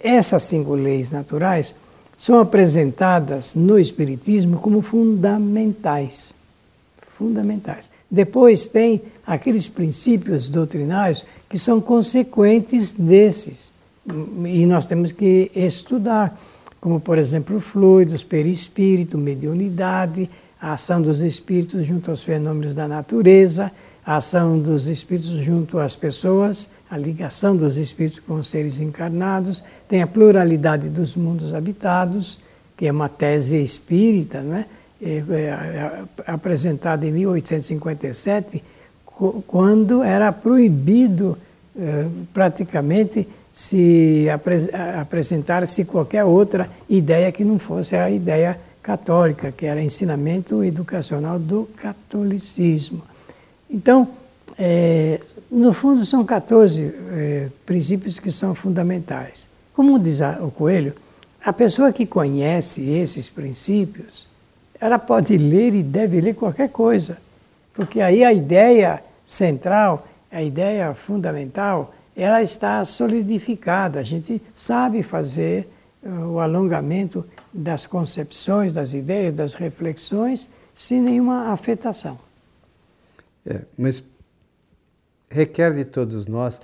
Essas 0.00 0.44
cinco 0.44 0.74
leis 0.74 1.10
naturais 1.10 1.74
são 2.16 2.38
apresentadas 2.38 3.54
no 3.54 3.78
Espiritismo 3.78 4.58
como 4.58 4.80
fundamentais. 4.80 6.34
Fundamentais. 7.18 7.90
Depois 8.10 8.68
tem 8.68 9.02
aqueles 9.26 9.68
princípios 9.68 10.48
doutrinários 10.48 11.24
que 11.48 11.58
são 11.58 11.80
consequentes 11.80 12.92
desses. 12.92 13.72
E 14.44 14.64
nós 14.66 14.86
temos 14.86 15.12
que 15.12 15.50
estudar, 15.54 16.38
como 16.80 17.00
por 17.00 17.18
exemplo 17.18 17.58
fluidos, 17.58 18.22
perispírito, 18.22 19.18
mediunidade, 19.18 20.30
a 20.60 20.74
ação 20.74 21.02
dos 21.02 21.20
espíritos 21.20 21.86
junto 21.86 22.10
aos 22.10 22.22
fenômenos 22.22 22.74
da 22.74 22.86
natureza, 22.86 23.72
a 24.04 24.16
ação 24.16 24.58
dos 24.58 24.86
espíritos 24.86 25.32
junto 25.44 25.78
às 25.78 25.96
pessoas, 25.96 26.68
a 26.90 26.96
ligação 26.96 27.56
dos 27.56 27.76
espíritos 27.76 28.18
com 28.20 28.34
os 28.34 28.48
seres 28.48 28.80
encarnados, 28.80 29.62
tem 29.88 30.02
a 30.02 30.06
pluralidade 30.06 30.88
dos 30.88 31.16
mundos 31.16 31.52
habitados, 31.52 32.38
que 32.76 32.86
é 32.86 32.92
uma 32.92 33.08
tese 33.08 33.62
espírita, 33.62 34.40
não 34.40 34.56
é? 34.56 34.66
É, 35.02 35.22
é, 35.28 35.44
é, 35.44 36.04
apresentada 36.26 37.04
em 37.04 37.12
1857, 37.12 38.64
quando 39.46 40.02
era 40.02 40.32
proibido 40.32 41.36
é, 41.78 42.06
praticamente 42.32 43.28
se 43.52 44.26
apre 44.30 44.70
apresentar-se 44.98 45.84
qualquer 45.84 46.24
outra 46.24 46.70
ideia 46.88 47.30
que 47.30 47.44
não 47.44 47.58
fosse 47.58 47.94
a 47.94 48.10
ideia 48.10 48.58
católica, 48.82 49.52
que 49.52 49.66
era 49.66 49.82
ensinamento 49.82 50.64
educacional 50.64 51.38
do 51.38 51.68
catolicismo. 51.76 53.02
Então, 53.68 54.08
é, 54.58 55.20
no 55.50 55.72
fundo, 55.72 56.04
são 56.04 56.24
14 56.24 56.94
é, 57.10 57.48
princípios 57.64 58.18
que 58.18 58.30
são 58.30 58.54
fundamentais. 58.54 59.50
Como 59.74 59.98
diz 59.98 60.20
o 60.40 60.50
Coelho, 60.50 60.94
a 61.44 61.52
pessoa 61.52 61.92
que 61.92 62.06
conhece 62.06 62.82
esses 62.82 63.28
princípios, 63.28 64.26
ela 64.80 64.98
pode 64.98 65.36
ler 65.36 65.74
e 65.74 65.82
deve 65.82 66.20
ler 66.20 66.34
qualquer 66.34 66.70
coisa, 66.70 67.18
porque 67.74 68.00
aí 68.00 68.24
a 68.24 68.32
ideia 68.32 69.02
central, 69.24 70.06
a 70.30 70.42
ideia 70.42 70.94
fundamental, 70.94 71.94
ela 72.16 72.42
está 72.42 72.84
solidificada. 72.84 74.00
A 74.00 74.02
gente 74.02 74.40
sabe 74.54 75.02
fazer 75.02 75.68
uh, 76.02 76.08
o 76.32 76.40
alongamento 76.40 77.24
das 77.52 77.86
concepções, 77.86 78.72
das 78.72 78.94
ideias, 78.94 79.34
das 79.34 79.54
reflexões, 79.54 80.48
sem 80.74 81.00
nenhuma 81.00 81.52
afetação. 81.52 82.18
É, 83.46 83.60
mas 83.78 84.02
requer 85.30 85.74
de 85.74 85.84
todos 85.84 86.26
nós 86.26 86.60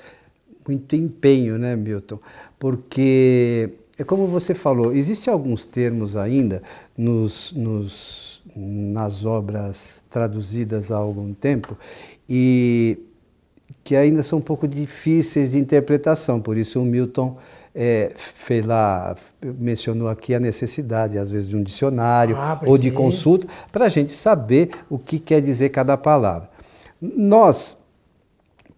muito 0.67 0.95
empenho, 0.97 1.59
né, 1.59 1.75
Milton? 1.77 2.19
Porque 2.59 3.71
é 3.99 4.05
como 4.05 4.27
você 4.27 4.55
falou, 4.55 4.93
existem 4.93 5.33
alguns 5.33 5.65
termos 5.65 6.17
ainda 6.17 6.63
nos, 6.97 7.53
nos, 7.53 8.43
nas 8.57 9.25
obras 9.25 10.05
traduzidas 10.09 10.91
há 10.91 10.97
algum 10.97 11.33
tempo 11.35 11.77
e 12.29 12.99
que 13.85 13.97
ainda 13.97 14.23
são 14.23 14.39
um 14.39 14.43
pouco 14.43 14.67
difíceis 14.67 15.53
de 15.53 15.59
interpretação. 15.59 16.41
Por 16.41 16.57
isso 16.57 16.81
o 16.81 16.85
Milton 16.85 17.37
é, 17.75 18.13
fez 18.17 18.65
lá, 18.65 19.15
mencionou 19.43 20.09
aqui 20.09 20.35
a 20.35 20.41
necessidade, 20.41 21.19
às 21.19 21.31
vezes, 21.31 21.49
de 21.49 21.57
um 21.57 21.63
dicionário 21.63 22.37
ah, 22.37 22.61
ou 22.65 22.79
de 22.79 22.91
consulta, 22.91 23.47
para 23.71 23.87
a 23.87 23.89
gente 23.89 24.13
saber 24.13 24.71
o 24.89 24.99
que 24.99 25.19
quer 25.19 25.41
dizer 25.41 25.71
cada 25.71 25.97
palavra. 25.97 26.49
Nós 27.01 27.77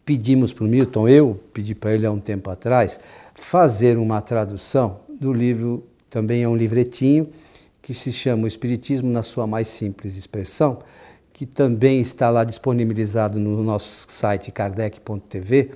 pedimos 0.04 0.52
para 0.52 0.64
o 0.64 0.68
Milton, 0.68 1.08
eu 1.08 1.40
pedi 1.52 1.75
para 1.75 1.94
ele 1.94 2.06
há 2.06 2.11
um 2.11 2.20
tempo 2.20 2.50
atrás, 2.50 2.99
fazer 3.34 3.96
uma 3.96 4.20
tradução 4.20 5.00
do 5.08 5.32
livro, 5.32 5.84
também 6.11 6.42
é 6.42 6.49
um 6.49 6.56
livretinho, 6.56 7.28
que 7.80 7.92
se 7.92 8.12
chama 8.12 8.44
O 8.44 8.46
Espiritismo 8.46 9.11
na 9.11 9.23
sua 9.23 9.46
mais 9.46 9.68
simples 9.68 10.16
expressão, 10.16 10.78
que 11.32 11.44
também 11.44 12.00
está 12.00 12.30
lá 12.30 12.44
disponibilizado 12.44 13.38
no 13.38 13.62
nosso 13.62 14.06
site 14.08 14.50
kardec.tv. 14.50 15.73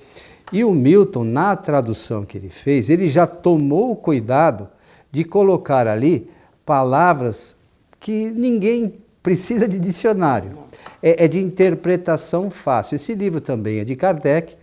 E 0.52 0.64
o 0.64 0.72
Milton, 0.72 1.24
na 1.24 1.56
tradução 1.56 2.24
que 2.24 2.38
ele 2.38 2.48
fez, 2.48 2.88
ele 2.88 3.08
já 3.08 3.26
tomou 3.26 3.90
o 3.90 3.96
cuidado 3.96 4.68
de 5.10 5.24
colocar 5.24 5.86
ali 5.86 6.30
palavras 6.64 7.56
que 8.00 8.30
ninguém 8.30 8.94
precisa 9.22 9.66
de 9.66 9.78
dicionário 9.78 10.67
é, 11.02 11.24
é 11.24 11.28
de 11.28 11.38
interpretação 11.38 12.50
fácil. 12.50 12.96
Esse 12.96 13.14
livro 13.14 13.40
também 13.40 13.80
é 13.80 13.84
de 13.84 13.96
Kardec. 13.96 14.56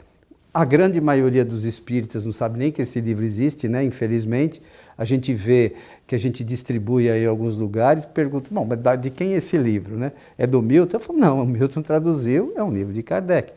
A 0.54 0.64
grande 0.64 1.02
maioria 1.02 1.44
dos 1.44 1.66
espíritas 1.66 2.24
não 2.24 2.32
sabe 2.32 2.58
nem 2.58 2.72
que 2.72 2.82
esse 2.82 3.02
livro 3.02 3.26
existe, 3.26 3.68
né? 3.68 3.84
infelizmente. 3.84 4.62
A 4.98 5.04
gente 5.04 5.34
vê 5.34 5.74
que 6.08 6.16
a 6.16 6.18
gente 6.18 6.44
distribui 6.44 7.10
aí 7.10 7.24
em 7.24 7.28
alguns 7.28 7.58
lugares, 7.58 8.06
pergunta, 8.06 8.48
bom, 8.50 8.66
mas 8.66 8.80
de 9.02 9.10
quem 9.10 9.34
é 9.34 9.38
esse 9.38 9.58
livro? 9.58 9.98
Né? 9.98 10.14
É 10.38 10.48
do 10.48 10.62
Milton? 10.62 10.96
Eu 10.96 11.02
falo, 11.02 11.20
não, 11.20 11.44
o 11.44 11.46
Milton 11.46 11.82
traduziu, 11.82 12.54
é 12.56 12.64
um 12.64 12.72
livro 12.72 12.94
de 12.94 13.04
Kardec. 13.04 13.52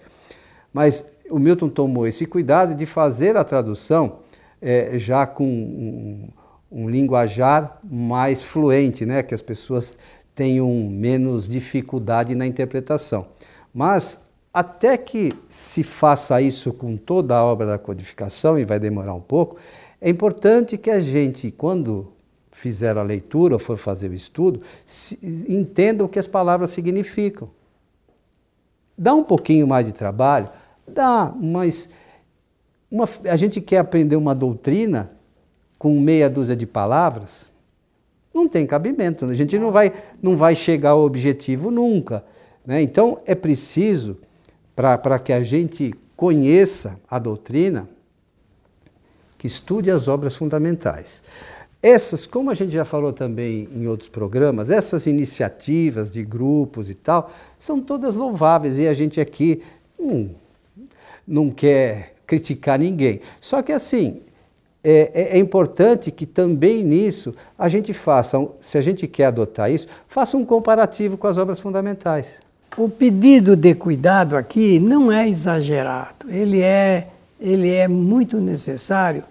Mas 0.72 1.04
o 1.30 1.38
Milton 1.38 1.68
tomou 1.68 2.06
esse 2.06 2.26
cuidado 2.26 2.74
de 2.74 2.84
fazer 2.84 3.36
a 3.36 3.44
tradução 3.44 4.18
é, 4.60 4.98
já 4.98 5.24
com 5.24 5.46
um, 5.46 6.28
um 6.70 6.88
linguajar 6.88 7.78
mais 7.84 8.42
fluente, 8.42 9.06
né? 9.06 9.22
que 9.22 9.34
as 9.34 9.42
pessoas 9.42 9.96
tenham 10.38 10.72
menos 10.88 11.48
dificuldade 11.48 12.36
na 12.36 12.46
interpretação. 12.46 13.26
Mas 13.74 14.20
até 14.54 14.96
que 14.96 15.34
se 15.48 15.82
faça 15.82 16.40
isso 16.40 16.72
com 16.72 16.96
toda 16.96 17.36
a 17.36 17.42
obra 17.42 17.66
da 17.66 17.76
codificação, 17.76 18.56
e 18.56 18.64
vai 18.64 18.78
demorar 18.78 19.14
um 19.14 19.20
pouco, 19.20 19.56
é 20.00 20.08
importante 20.08 20.78
que 20.78 20.90
a 20.90 21.00
gente, 21.00 21.50
quando 21.50 22.12
fizer 22.52 22.96
a 22.96 23.02
leitura 23.02 23.56
ou 23.56 23.58
for 23.58 23.76
fazer 23.76 24.12
o 24.12 24.14
estudo, 24.14 24.62
entenda 25.48 26.04
o 26.04 26.08
que 26.08 26.20
as 26.20 26.28
palavras 26.28 26.70
significam. 26.70 27.50
Dá 28.96 29.12
um 29.14 29.24
pouquinho 29.24 29.66
mais 29.66 29.86
de 29.86 29.92
trabalho? 29.92 30.48
Dá, 30.86 31.34
mas 31.36 31.90
uma, 32.88 33.08
a 33.28 33.34
gente 33.34 33.60
quer 33.60 33.78
aprender 33.78 34.14
uma 34.14 34.36
doutrina 34.36 35.10
com 35.76 35.98
meia 35.98 36.30
dúzia 36.30 36.54
de 36.54 36.64
palavras? 36.64 37.50
Não 38.38 38.48
tem 38.48 38.66
cabimento. 38.66 39.24
A 39.24 39.34
gente 39.34 39.58
não 39.58 39.70
vai, 39.70 39.92
não 40.22 40.36
vai 40.36 40.54
chegar 40.54 40.90
ao 40.90 41.00
objetivo 41.00 41.70
nunca. 41.70 42.24
Né? 42.64 42.82
Então, 42.82 43.20
é 43.26 43.34
preciso, 43.34 44.16
para 44.74 45.18
que 45.18 45.32
a 45.32 45.42
gente 45.42 45.92
conheça 46.16 46.98
a 47.08 47.18
doutrina, 47.18 47.88
que 49.36 49.46
estude 49.46 49.90
as 49.90 50.08
obras 50.08 50.34
fundamentais. 50.34 51.22
Essas, 51.80 52.26
como 52.26 52.50
a 52.50 52.54
gente 52.54 52.72
já 52.72 52.84
falou 52.84 53.12
também 53.12 53.68
em 53.72 53.86
outros 53.86 54.08
programas, 54.08 54.68
essas 54.68 55.06
iniciativas 55.06 56.10
de 56.10 56.24
grupos 56.24 56.90
e 56.90 56.94
tal, 56.94 57.30
são 57.56 57.80
todas 57.80 58.16
louváveis 58.16 58.80
e 58.80 58.88
a 58.88 58.94
gente 58.94 59.20
aqui 59.20 59.62
hum, 59.98 60.30
não 61.26 61.50
quer 61.50 62.16
criticar 62.26 62.80
ninguém. 62.80 63.20
Só 63.40 63.62
que 63.62 63.72
assim, 63.72 64.22
é, 64.90 65.10
é, 65.12 65.36
é, 65.36 65.38
importante 65.38 66.10
que 66.10 66.24
também 66.24 66.82
nisso 66.82 67.34
a 67.58 67.68
gente 67.68 67.92
faça, 67.92 68.42
se 68.58 68.78
a 68.78 68.80
gente 68.80 69.06
quer 69.06 69.26
adotar 69.26 69.70
isso, 69.70 69.86
faça 70.08 70.34
um 70.34 70.46
comparativo 70.46 71.18
com 71.18 71.26
as 71.26 71.36
obras 71.36 71.60
fundamentais. 71.60 72.40
o 72.74 72.88
pedido 72.88 73.54
de 73.54 73.74
cuidado 73.74 74.34
aqui 74.34 74.80
não 74.80 75.12
é 75.12 75.28
exagerado, 75.28 76.30
ele 76.30 76.62
é, 76.62 77.08
ele 77.38 77.70
é 77.70 77.86
muito 77.86 78.38
necessário, 78.38 79.24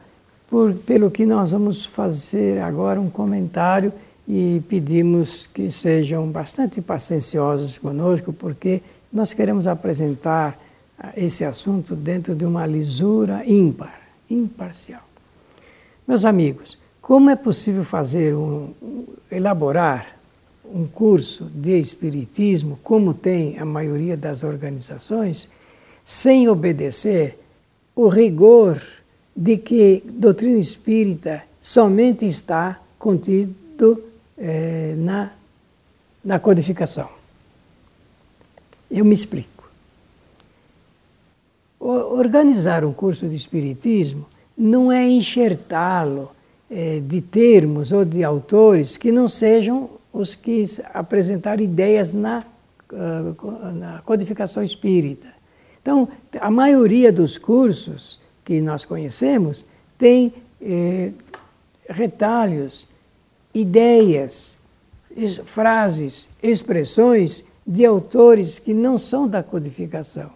por, 0.47 0.75
pelo 0.75 1.09
que 1.09 1.25
nós 1.25 1.53
vamos 1.53 1.87
fazer 1.87 2.59
agora 2.59 3.01
um 3.01 3.09
comentário 3.09 3.91
e 4.27 4.61
pedimos 4.69 5.47
que 5.47 5.71
sejam 5.71 6.27
bastante 6.27 6.81
pacienciosos 6.81 7.79
conosco, 7.79 8.31
porque 8.31 8.83
nós 9.11 9.33
queremos 9.33 9.65
apresentar 9.65 10.55
ah, 10.99 11.13
esse 11.17 11.43
assunto 11.43 11.95
dentro 11.95 12.35
de 12.35 12.45
uma 12.45 12.67
lisura 12.67 13.41
ímpar, 13.43 13.99
imparcial. 14.29 15.06
Meus 16.07 16.23
amigos, 16.23 16.77
como 17.01 17.29
é 17.29 17.35
possível 17.35 17.83
fazer 17.83 18.33
um, 18.33 18.73
elaborar 19.29 20.17
um 20.63 20.87
curso 20.87 21.45
de 21.53 21.77
espiritismo, 21.79 22.79
como 22.81 23.13
tem 23.13 23.59
a 23.59 23.65
maioria 23.65 24.15
das 24.15 24.43
organizações, 24.43 25.49
sem 26.05 26.47
obedecer 26.47 27.37
o 27.93 28.07
rigor 28.07 28.81
de 29.35 29.57
que 29.57 30.01
doutrina 30.05 30.57
espírita 30.57 31.43
somente 31.61 32.25
está 32.25 32.79
contido 32.97 34.01
é, 34.37 34.95
na, 34.97 35.33
na 36.23 36.39
codificação. 36.39 37.09
Eu 38.89 39.03
me 39.03 39.13
explico. 39.13 39.69
O, 41.79 41.89
organizar 42.17 42.85
um 42.85 42.93
curso 42.93 43.27
de 43.27 43.35
Espiritismo 43.35 44.25
não 44.57 44.91
é 44.91 45.07
enxertá-lo 45.07 46.31
é, 46.69 46.99
de 46.99 47.21
termos 47.21 47.91
ou 47.91 48.03
de 48.03 48.23
autores 48.23 48.97
que 48.97 49.11
não 49.11 49.27
sejam 49.27 49.89
os 50.11 50.35
que 50.35 50.63
apresentaram 50.93 51.63
ideias 51.63 52.13
na, 52.13 52.43
uh, 52.91 53.71
na 53.73 54.01
codificação 54.01 54.63
espírita. 54.63 55.27
Então, 55.81 56.09
a 56.41 56.49
maioria 56.49 57.11
dos 57.11 57.37
cursos 57.37 58.19
que 58.43 58.59
nós 58.59 58.83
conhecemos 58.83 59.65
tem 59.97 60.33
eh, 60.61 61.11
retalhos 61.89 62.87
ideias, 63.53 64.57
frases, 65.45 66.29
expressões 66.43 67.43
de 67.65 67.85
autores 67.85 68.59
que 68.59 68.73
não 68.73 68.97
são 68.97 69.27
da 69.27 69.41
codificação, 69.41 70.29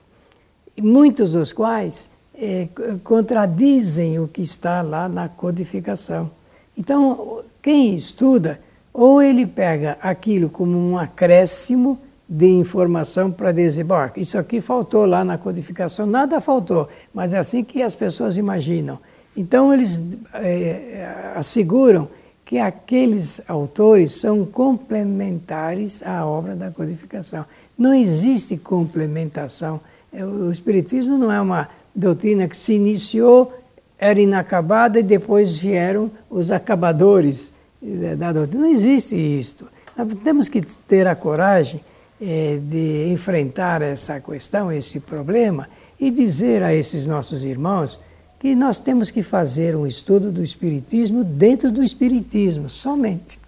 muitos 0.78 1.34
dos 1.34 1.51
quais 1.54 2.10
é, 2.41 2.67
contradizem 3.03 4.19
o 4.19 4.27
que 4.27 4.41
está 4.41 4.81
lá 4.81 5.07
na 5.07 5.29
codificação. 5.29 6.31
Então, 6.75 7.43
quem 7.62 7.93
estuda, 7.93 8.60
ou 8.91 9.21
ele 9.21 9.45
pega 9.45 9.95
aquilo 10.01 10.50
como 10.50 10.75
um 10.75 10.98
acréscimo 10.98 12.00
de 12.27 12.48
informação 12.48 13.29
para 13.29 13.51
dizer, 13.51 13.83
bom, 13.83 14.07
isso 14.17 14.39
aqui 14.39 14.60
faltou 14.60 15.05
lá 15.05 15.24
na 15.24 15.38
codificação, 15.38 16.07
nada 16.07 16.41
faltou, 16.41 16.89
mas 17.13 17.36
é 17.36 17.38
assim 17.38 17.63
que 17.63 17.83
as 17.83 17.93
pessoas 17.93 18.38
imaginam. 18.38 18.98
Então, 19.38 19.71
eles 19.71 20.01
é, 20.33 21.33
asseguram 21.36 22.07
que 22.43 22.57
aqueles 22.57 23.41
autores 23.48 24.13
são 24.13 24.43
complementares 24.45 26.01
à 26.03 26.25
obra 26.25 26.55
da 26.55 26.71
codificação. 26.71 27.45
Não 27.77 27.93
existe 27.93 28.57
complementação. 28.57 29.79
É, 30.12 30.25
o 30.25 30.51
Espiritismo 30.51 31.17
não 31.17 31.31
é 31.31 31.39
uma 31.39 31.69
doutrina 31.93 32.48
que 32.48 32.57
se 32.57 32.74
iniciou, 32.74 33.53
era 33.98 34.19
inacabada 34.19 35.00
e 35.00 35.03
depois 35.03 35.55
vieram 35.55 36.10
os 36.29 36.51
acabadores 36.51 37.53
é, 37.83 38.15
da 38.15 38.31
doutrina. 38.31 38.65
Não 38.65 38.71
existe 38.71 39.15
isto. 39.15 39.67
Nós 39.95 40.07
temos 40.24 40.48
que 40.48 40.62
ter 40.62 41.05
a 41.05 41.15
coragem 41.15 41.83
é, 42.19 42.57
de 42.57 43.12
enfrentar 43.12 43.81
essa 43.81 44.19
questão, 44.19 44.71
esse 44.71 45.00
problema, 45.00 45.69
e 46.00 46.10
dizer 46.10 46.63
a 46.63 46.73
esses 46.73 47.06
nossos 47.06 47.43
irmãos 47.43 47.99
que 48.39 48.56
nós 48.56 48.80
temos 48.80 49.12
que 49.12 49.21
fazer 49.21 49.75
um 49.75 49.86
estudo 49.86 50.32
do 50.32 50.41
Espiritismo 50.41 51.23
dentro 51.23 51.71
do 51.71 51.84
Espiritismo, 51.84 52.71
somente. 52.71 53.39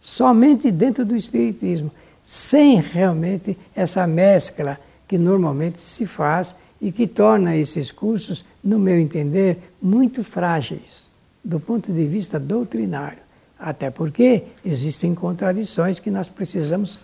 Somente 0.00 0.72
dentro 0.72 1.04
do 1.04 1.14
Espiritismo, 1.14 1.92
sem 2.22 2.80
realmente 2.80 3.56
essa 3.76 4.06
mescla 4.08 4.78
que 5.06 5.16
normalmente 5.16 5.78
se 5.78 6.04
faz 6.04 6.54
e 6.80 6.92
que 6.92 7.06
torna 7.06 7.56
esses 7.56 7.90
cursos, 7.90 8.44
no 8.62 8.78
meu 8.78 8.98
entender, 8.98 9.58
muito 9.80 10.22
frágeis 10.22 11.10
do 11.42 11.58
ponto 11.58 11.92
de 11.92 12.04
vista 12.04 12.38
doutrinário. 12.38 13.18
Até 13.58 13.90
porque 13.90 14.44
existem 14.64 15.14
contradições 15.14 15.98
que 15.98 16.10
nós 16.10 16.28
precisamos 16.28 17.00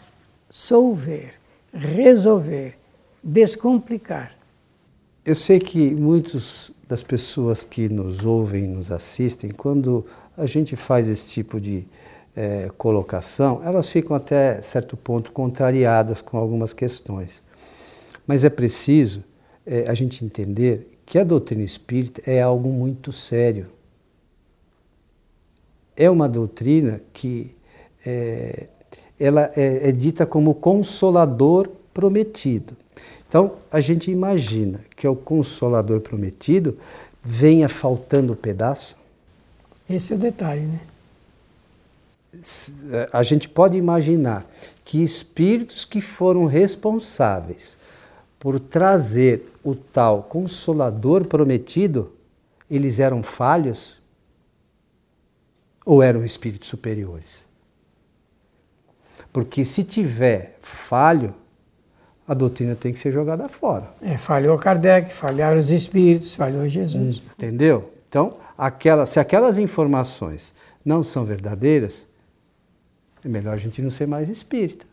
solver, 0.48 1.34
resolver, 1.72 2.78
descomplicar. 3.22 4.32
Eu 5.24 5.34
sei 5.34 5.58
que 5.58 5.94
muitas 5.94 6.70
das 6.86 7.02
pessoas 7.02 7.64
que 7.64 7.88
nos 7.88 8.24
ouvem, 8.24 8.68
nos 8.68 8.92
assistem, 8.92 9.50
quando 9.50 10.06
a 10.36 10.46
gente 10.46 10.76
faz 10.76 11.08
esse 11.08 11.30
tipo 11.30 11.58
de 11.58 11.86
é, 12.36 12.70
colocação, 12.76 13.62
elas 13.64 13.88
ficam 13.88 14.14
até 14.14 14.60
certo 14.60 14.96
ponto 14.96 15.32
contrariadas 15.32 16.20
com 16.20 16.36
algumas 16.36 16.72
questões. 16.72 17.42
Mas 18.26 18.44
é 18.44 18.50
preciso 18.50 19.24
é, 19.66 19.88
a 19.88 19.94
gente 19.94 20.24
entender 20.24 20.98
que 21.06 21.18
a 21.18 21.24
doutrina 21.24 21.62
espírita 21.62 22.22
é 22.30 22.42
algo 22.42 22.70
muito 22.70 23.12
sério. 23.12 23.66
É 25.96 26.10
uma 26.10 26.28
doutrina 26.28 27.00
que 27.12 27.54
é, 28.04 28.68
ela 29.18 29.50
é, 29.56 29.88
é 29.88 29.92
dita 29.92 30.26
como 30.26 30.54
consolador 30.54 31.68
prometido. 31.92 32.76
Então, 33.26 33.56
a 33.70 33.80
gente 33.80 34.10
imagina 34.10 34.80
que 34.96 35.06
é 35.06 35.10
o 35.10 35.16
consolador 35.16 36.00
prometido 36.00 36.78
venha 37.22 37.68
faltando 37.68 38.36
pedaço. 38.36 38.96
Esse 39.88 40.12
é 40.12 40.16
o 40.16 40.18
detalhe, 40.18 40.62
né? 40.62 40.80
A 43.12 43.22
gente 43.22 43.48
pode 43.48 43.76
imaginar 43.76 44.44
que 44.84 45.02
espíritos 45.02 45.84
que 45.84 46.00
foram 46.00 46.46
responsáveis 46.46 47.78
por 48.44 48.60
trazer 48.60 49.54
o 49.62 49.74
tal 49.74 50.24
consolador 50.24 51.24
prometido, 51.24 52.12
eles 52.70 53.00
eram 53.00 53.22
falhos 53.22 53.98
ou 55.82 56.02
eram 56.02 56.22
espíritos 56.22 56.68
superiores? 56.68 57.46
Porque 59.32 59.64
se 59.64 59.82
tiver 59.82 60.58
falho, 60.60 61.34
a 62.28 62.34
doutrina 62.34 62.76
tem 62.76 62.92
que 62.92 62.98
ser 62.98 63.12
jogada 63.12 63.48
fora. 63.48 63.90
É, 64.02 64.18
falhou 64.18 64.58
Kardec, 64.58 65.10
falharam 65.10 65.58
os 65.58 65.70
espíritos, 65.70 66.34
falhou 66.34 66.68
Jesus. 66.68 67.22
Entendeu? 67.38 67.94
Então, 68.10 68.36
aquela, 68.58 69.06
se 69.06 69.18
aquelas 69.18 69.56
informações 69.56 70.52
não 70.84 71.02
são 71.02 71.24
verdadeiras, 71.24 72.06
é 73.24 73.28
melhor 73.28 73.54
a 73.54 73.56
gente 73.56 73.80
não 73.80 73.90
ser 73.90 74.06
mais 74.06 74.28
espírita. 74.28 74.84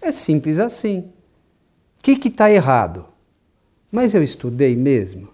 É 0.00 0.10
simples 0.10 0.58
assim. 0.58 1.12
O 1.98 2.02
que 2.02 2.28
está 2.28 2.50
errado? 2.50 3.08
Mas 3.90 4.14
eu 4.14 4.22
estudei 4.22 4.76
mesmo? 4.76 5.28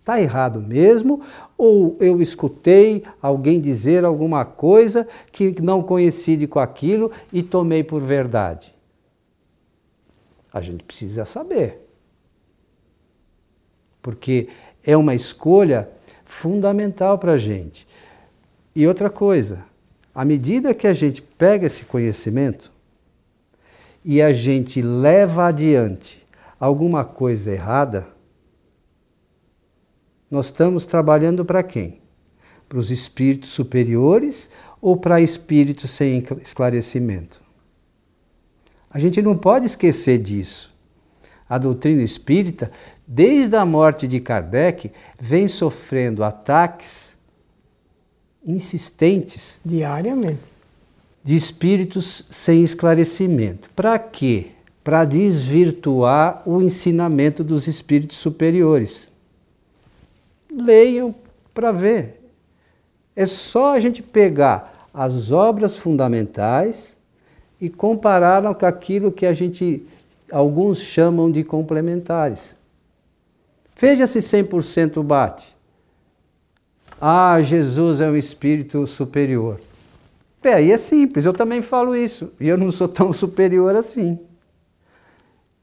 Está 0.00 0.20
errado 0.20 0.60
mesmo? 0.60 1.20
Ou 1.56 1.96
eu 2.00 2.22
escutei 2.22 3.04
alguém 3.20 3.60
dizer 3.60 4.04
alguma 4.04 4.44
coisa 4.44 5.06
que 5.30 5.60
não 5.60 5.82
coincide 5.82 6.46
com 6.46 6.58
aquilo 6.58 7.12
e 7.32 7.42
tomei 7.42 7.84
por 7.84 8.00
verdade? 8.00 8.74
A 10.50 10.62
gente 10.62 10.82
precisa 10.82 11.26
saber. 11.26 11.86
Porque 14.00 14.48
é 14.82 14.96
uma 14.96 15.14
escolha 15.14 15.90
fundamental 16.24 17.18
para 17.18 17.32
a 17.32 17.38
gente. 17.38 17.86
E 18.74 18.86
outra 18.86 19.10
coisa, 19.10 19.66
à 20.14 20.24
medida 20.24 20.74
que 20.74 20.86
a 20.86 20.92
gente 20.92 21.20
pega 21.20 21.66
esse 21.66 21.84
conhecimento 21.84 22.72
e 24.04 24.22
a 24.22 24.32
gente 24.32 24.80
leva 24.80 25.46
adiante 25.46 26.26
alguma 26.58 27.04
coisa 27.04 27.52
errada, 27.52 28.08
nós 30.30 30.46
estamos 30.46 30.84
trabalhando 30.84 31.44
para 31.44 31.62
quem? 31.62 32.00
Para 32.68 32.78
os 32.78 32.90
espíritos 32.90 33.50
superiores 33.50 34.50
ou 34.80 34.96
para 34.96 35.20
espíritos 35.20 35.90
sem 35.90 36.18
esclarecimento? 36.42 37.40
A 38.90 38.98
gente 38.98 39.20
não 39.22 39.36
pode 39.36 39.66
esquecer 39.66 40.18
disso. 40.18 40.74
A 41.48 41.56
doutrina 41.56 42.02
espírita, 42.02 42.70
desde 43.06 43.56
a 43.56 43.64
morte 43.64 44.06
de 44.06 44.20
Kardec, 44.20 44.92
vem 45.18 45.48
sofrendo 45.48 46.22
ataques 46.22 47.16
insistentes 48.44 49.60
diariamente 49.64 50.57
de 51.22 51.36
espíritos 51.36 52.24
sem 52.30 52.62
esclarecimento. 52.62 53.68
Para 53.70 53.98
quê? 53.98 54.52
Para 54.82 55.04
desvirtuar 55.04 56.42
o 56.46 56.62
ensinamento 56.62 57.44
dos 57.44 57.66
espíritos 57.66 58.16
superiores. 58.16 59.10
Leiam 60.50 61.14
para 61.52 61.72
ver. 61.72 62.32
É 63.14 63.26
só 63.26 63.74
a 63.74 63.80
gente 63.80 64.02
pegar 64.02 64.88
as 64.94 65.32
obras 65.32 65.76
fundamentais 65.76 66.96
e 67.60 67.68
compararam 67.68 68.54
com 68.54 68.66
aquilo 68.66 69.12
que 69.12 69.26
a 69.26 69.34
gente, 69.34 69.84
alguns 70.30 70.78
chamam 70.78 71.30
de 71.30 71.42
complementares. 71.42 72.56
Veja 73.76 74.06
se 74.06 74.20
100% 74.20 75.02
bate. 75.02 75.56
Ah, 77.00 77.40
Jesus 77.42 78.00
é 78.00 78.08
um 78.08 78.16
espírito 78.16 78.86
superior. 78.86 79.60
É, 80.42 80.54
aí 80.54 80.72
é 80.72 80.76
simples, 80.78 81.24
eu 81.24 81.32
também 81.32 81.60
falo 81.60 81.96
isso, 81.96 82.30
e 82.38 82.48
eu 82.48 82.56
não 82.56 82.70
sou 82.70 82.86
tão 82.88 83.12
superior 83.12 83.74
assim. 83.74 84.18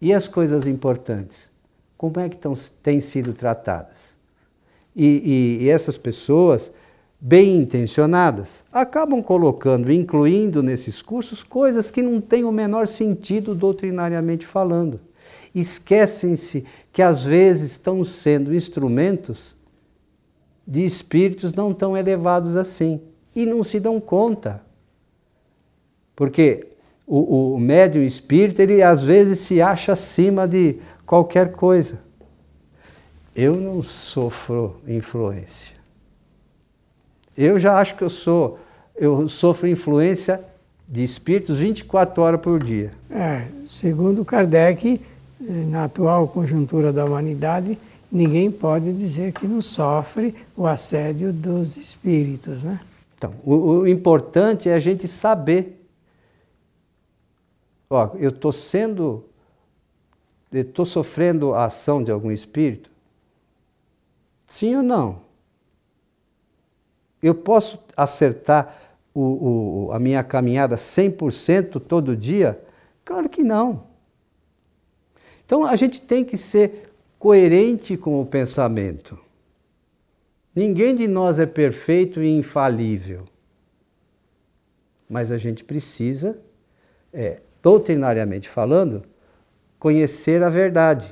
E 0.02 0.14
as 0.14 0.28
coisas 0.28 0.68
importantes? 0.68 1.50
Como 1.98 2.20
é 2.20 2.28
que 2.28 2.38
tão, 2.38 2.54
têm 2.84 3.00
sido 3.00 3.34
tratadas? 3.34 4.16
E, 4.96 5.06
e, 5.06 5.64
e 5.64 5.70
essas 5.70 5.98
pessoas, 5.98 6.72
bem 7.20 7.58
intencionadas, 7.58 8.64
acabam 8.72 9.22
colocando, 9.24 9.92
incluindo 9.92 10.62
nesses 10.62 11.02
cursos, 11.02 11.42
coisas 11.42 11.90
que 11.90 12.02
não 12.02 12.20
têm 12.20 12.44
o 12.44 12.52
menor 12.52 12.88
sentido 12.88 13.56
doutrinariamente 13.56 14.46
falando. 14.46 15.00
Esquecem-se 15.54 16.66
que 16.92 17.02
às 17.02 17.24
vezes 17.24 17.72
estão 17.72 18.04
sendo 18.04 18.54
instrumentos 18.54 19.56
de 20.68 20.84
espíritos 20.84 21.54
não 21.56 21.74
tão 21.74 21.96
elevados 21.96 22.56
assim 22.56 23.02
e 23.34 23.46
não 23.46 23.64
se 23.64 23.80
dão 23.80 24.00
conta. 24.00 24.65
Porque 26.16 26.68
o, 27.06 27.54
o 27.56 27.60
médium 27.60 28.04
espírita, 28.04 28.64
ele 28.64 28.82
às 28.82 29.04
vezes 29.04 29.40
se 29.40 29.62
acha 29.62 29.94
acima 29.94 30.48
de 30.48 30.78
qualquer 31.06 31.52
coisa. 31.52 32.02
Eu 33.36 33.56
não 33.56 33.84
sofro 33.84 34.78
influência. 34.88 35.76
Eu 37.38 37.60
já 37.60 37.78
acho 37.80 37.96
que 37.96 38.04
eu 38.04 38.10
sou, 38.10 38.58
eu 38.96 39.28
sofro 39.28 39.68
influência 39.68 40.42
de 40.88 41.04
espíritos 41.04 41.60
24 41.60 42.24
horas 42.24 42.40
por 42.40 42.64
dia. 42.64 42.94
É, 43.10 43.46
segundo 43.66 44.24
Kardec, 44.24 45.02
na 45.40 45.86
atual 45.86 46.28
conjuntura 46.28 46.94
da 46.94 47.04
humanidade, 47.04 47.78
ninguém 48.12 48.50
pode 48.50 48.94
dizer 48.94 49.34
que 49.34 49.48
não 49.48 49.62
sofre 49.62 50.34
o 50.56 50.66
assédio 50.66 51.34
dos 51.34 51.76
espíritos, 51.76 52.64
né? 52.64 52.80
Então, 53.18 53.34
o, 53.44 53.80
o 53.80 53.88
importante 53.88 54.70
é 54.70 54.74
a 54.74 54.80
gente 54.80 55.08
saber. 55.08 55.82
Ó, 57.90 58.12
eu 58.16 58.30
estou 58.30 58.52
sendo, 58.52 59.26
estou 60.52 60.86
sofrendo 60.86 61.54
a 61.54 61.66
ação 61.66 62.04
de 62.04 62.12
algum 62.12 62.32
espírito? 62.32 62.92
Sim 64.48 64.76
ou 64.76 64.84
não? 64.84 65.22
Eu 67.22 67.34
posso 67.34 67.84
acertar 67.96 68.78
o, 69.14 69.88
o, 69.88 69.92
a 69.92 70.00
minha 70.00 70.24
caminhada 70.24 70.76
100% 70.76 71.80
todo 71.80 72.16
dia? 72.16 72.62
Claro 73.04 73.30
que 73.30 73.44
não. 73.44 73.88
Então 75.46 75.64
a 75.66 75.76
gente 75.76 76.02
tem 76.02 76.26
que 76.26 76.38
ser 76.38 76.92
coerente 77.20 77.96
com 77.96 78.22
o 78.22 78.26
pensamento. 78.26 79.20
Ninguém 80.56 80.96
de 80.96 81.08
nós 81.08 81.40
é 81.40 81.46
perfeito 81.46 82.22
e 82.22 82.30
infalível. 82.30 83.26
Mas 85.08 85.32
a 85.32 85.38
gente 85.38 85.64
precisa, 85.64 86.40
é, 87.14 87.42
doutrinariamente 87.66 88.48
falando, 88.48 89.02
conhecer 89.80 90.44
a 90.44 90.50
verdade. 90.50 91.12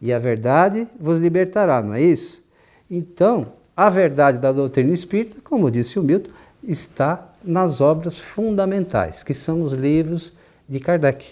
E 0.00 0.12
a 0.12 0.18
verdade 0.18 0.88
vos 0.98 1.20
libertará, 1.20 1.80
não 1.80 1.94
é 1.94 2.02
isso? 2.02 2.42
Então, 2.90 3.52
a 3.76 3.88
verdade 3.88 4.38
da 4.38 4.50
doutrina 4.50 4.92
espírita, 4.92 5.40
como 5.44 5.70
disse 5.70 5.96
o 5.96 6.02
Milton, 6.02 6.32
está 6.60 7.28
nas 7.44 7.80
obras 7.80 8.18
fundamentais, 8.18 9.22
que 9.22 9.32
são 9.32 9.62
os 9.62 9.72
livros 9.72 10.32
de 10.68 10.80
Kardec. 10.80 11.24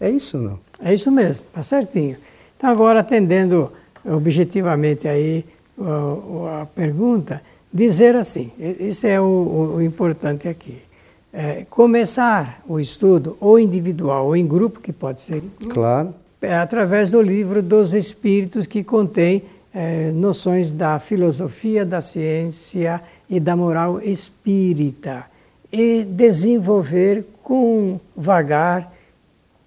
É 0.00 0.10
isso 0.10 0.36
não? 0.36 0.58
É 0.80 0.92
isso 0.92 1.08
mesmo, 1.12 1.44
está 1.46 1.62
certinho. 1.62 2.16
Então, 2.56 2.68
agora, 2.68 2.98
atendendo 2.98 3.70
objetivamente 4.04 5.06
aí 5.06 5.44
a, 5.80 6.62
a 6.62 6.66
pergunta, 6.66 7.40
dizer 7.72 8.16
assim, 8.16 8.50
isso 8.58 9.06
é 9.06 9.20
o, 9.20 9.74
o 9.76 9.82
importante 9.82 10.48
aqui. 10.48 10.87
É, 11.32 11.66
começar 11.68 12.62
o 12.66 12.80
estudo, 12.80 13.36
ou 13.38 13.58
individual 13.58 14.26
ou 14.26 14.36
em 14.36 14.46
grupo, 14.46 14.80
que 14.80 14.92
pode 14.92 15.20
ser. 15.20 15.42
Claro. 15.68 16.14
É 16.40 16.56
através 16.56 17.10
do 17.10 17.20
livro 17.20 17.62
dos 17.62 17.94
Espíritos, 17.94 18.66
que 18.66 18.82
contém 18.82 19.42
é, 19.74 20.10
noções 20.12 20.72
da 20.72 20.98
filosofia, 20.98 21.84
da 21.84 22.00
ciência 22.00 23.02
e 23.28 23.38
da 23.38 23.54
moral 23.54 24.00
espírita. 24.00 25.26
E 25.70 26.02
desenvolver 26.04 27.26
com 27.42 28.00
vagar 28.16 28.90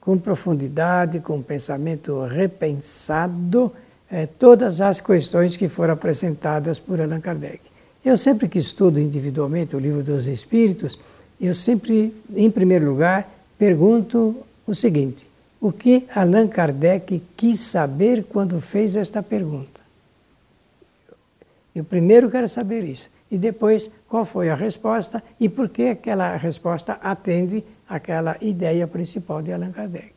com 0.01 0.17
profundidade, 0.17 1.19
com 1.19 1.41
pensamento 1.43 2.25
repensado, 2.25 3.71
é, 4.09 4.25
todas 4.25 4.81
as 4.81 4.99
questões 4.99 5.55
que 5.55 5.69
foram 5.69 5.93
apresentadas 5.93 6.79
por 6.79 6.99
Allan 6.99 7.21
Kardec. 7.21 7.61
Eu 8.03 8.17
sempre 8.17 8.49
que 8.49 8.57
estudo 8.57 8.99
individualmente 8.99 9.75
o 9.75 9.79
livro 9.79 10.03
dos 10.03 10.27
Espíritos, 10.27 10.97
eu 11.47 11.53
sempre, 11.53 12.13
em 12.35 12.49
primeiro 12.51 12.85
lugar, 12.85 13.29
pergunto 13.57 14.35
o 14.65 14.73
seguinte: 14.73 15.25
o 15.59 15.71
que 15.71 16.05
Allan 16.13 16.47
Kardec 16.47 17.21
quis 17.35 17.59
saber 17.59 18.23
quando 18.23 18.61
fez 18.61 18.95
esta 18.95 19.23
pergunta? 19.23 19.81
Eu 21.73 21.83
primeiro 21.83 22.29
quero 22.29 22.47
saber 22.47 22.83
isso. 22.83 23.09
E 23.29 23.37
depois, 23.37 23.89
qual 24.09 24.25
foi 24.25 24.49
a 24.49 24.55
resposta 24.55 25.23
e 25.39 25.47
por 25.47 25.69
que 25.69 25.83
aquela 25.83 26.35
resposta 26.35 26.99
atende 27.01 27.63
aquela 27.91 28.37
ideia 28.41 28.87
principal 28.87 29.41
de 29.41 29.51
Allan 29.51 29.71
Kardec. 29.71 30.13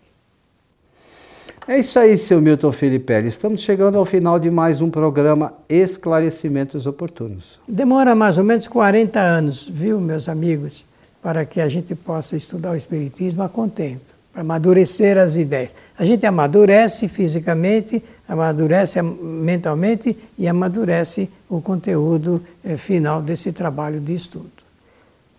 É 1.67 1.79
isso 1.79 1.99
aí, 1.99 2.17
seu 2.17 2.41
Milton 2.41 2.71
Felipe. 2.71 3.15
Estamos 3.25 3.63
chegando 3.63 3.99
ao 3.99 4.05
final 4.05 4.39
de 4.39 4.51
mais 4.51 4.81
um 4.81 4.91
programa 4.91 5.55
Esclarecimentos 5.69 6.87
Oportunos. 6.87 7.59
Demora 7.67 8.15
mais 8.15 8.37
ou 8.37 8.45
menos 8.45 8.69
40 8.69 9.19
anos, 9.19 9.69
viu, 9.69 9.99
meus 9.99 10.29
amigos, 10.29 10.85
para 11.25 11.45
que 11.45 11.61
a 11.61 11.69
gente 11.69 11.95
possa 11.97 12.37
estudar 12.37 12.73
o 12.73 12.77
Espiritismo 12.77 13.43
a 13.43 13.49
contento, 13.49 14.15
para 14.31 14.43
amadurecer 14.43 15.17
as 15.19 15.37
ideias. 15.37 15.75
A 15.99 16.05
gente 16.05 16.27
amadurece 16.27 17.09
fisicamente, 17.09 18.05
amadurece 18.29 19.01
mentalmente 19.03 20.17
e 20.39 20.47
amadurece 20.47 21.31
o 21.49 21.61
conteúdo 21.61 22.45
eh, 22.63 22.77
final 22.77 23.23
desse 23.23 23.51
trabalho 23.53 23.99
de 24.01 24.13
estudo 24.15 24.65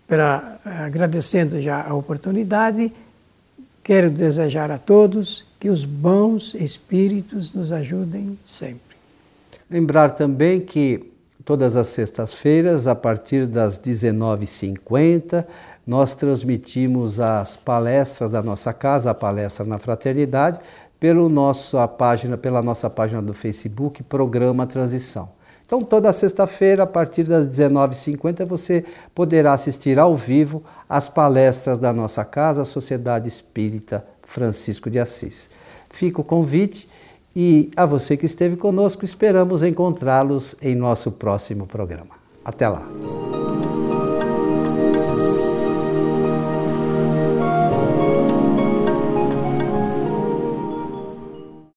pela, 0.06 0.60
agradecendo 0.64 1.60
já 1.60 1.82
a 1.82 1.94
oportunidade, 1.94 2.92
quero 3.82 4.10
desejar 4.10 4.70
a 4.70 4.78
todos 4.78 5.44
que 5.58 5.68
os 5.68 5.84
bons 5.84 6.54
espíritos 6.54 7.52
nos 7.52 7.72
ajudem 7.72 8.38
sempre. 8.44 8.96
Lembrar 9.68 10.10
também 10.10 10.60
que 10.60 11.12
todas 11.46 11.76
as 11.76 11.86
sextas-feiras, 11.86 12.88
a 12.88 12.94
partir 12.94 13.46
das 13.46 13.78
19h50, 13.78 15.46
nós 15.86 16.12
transmitimos 16.12 17.20
as 17.20 17.54
palestras 17.56 18.32
da 18.32 18.42
nossa 18.42 18.72
casa, 18.72 19.12
a 19.12 19.14
palestra 19.14 19.64
na 19.64 19.78
fraternidade, 19.78 20.58
pelo 20.98 21.30
página, 21.96 22.36
pela 22.36 22.60
nossa 22.60 22.90
página 22.90 23.22
do 23.22 23.32
Facebook, 23.32 24.02
Programa 24.02 24.66
Transição. 24.66 25.28
Então, 25.64 25.80
toda 25.82 26.12
sexta-feira, 26.12 26.82
a 26.82 26.86
partir 26.86 27.22
das 27.22 27.46
19h50, 27.46 28.44
você 28.44 28.84
poderá 29.14 29.52
assistir 29.52 30.00
ao 30.00 30.16
vivo 30.16 30.64
às 30.88 31.08
palestras 31.08 31.78
da 31.78 31.92
nossa 31.92 32.24
casa, 32.24 32.62
a 32.62 32.64
Sociedade 32.64 33.28
Espírita 33.28 34.04
Francisco 34.22 34.90
de 34.90 34.98
Assis. 34.98 35.48
Fica 35.90 36.20
o 36.20 36.24
convite 36.24 36.88
e 37.36 37.70
a 37.76 37.84
você 37.84 38.16
que 38.16 38.24
esteve 38.24 38.56
conosco, 38.56 39.04
esperamos 39.04 39.62
encontrá-los 39.62 40.56
em 40.62 40.74
nosso 40.74 41.12
próximo 41.12 41.66
programa. 41.66 42.16
Até 42.42 42.66
lá! 42.66 43.45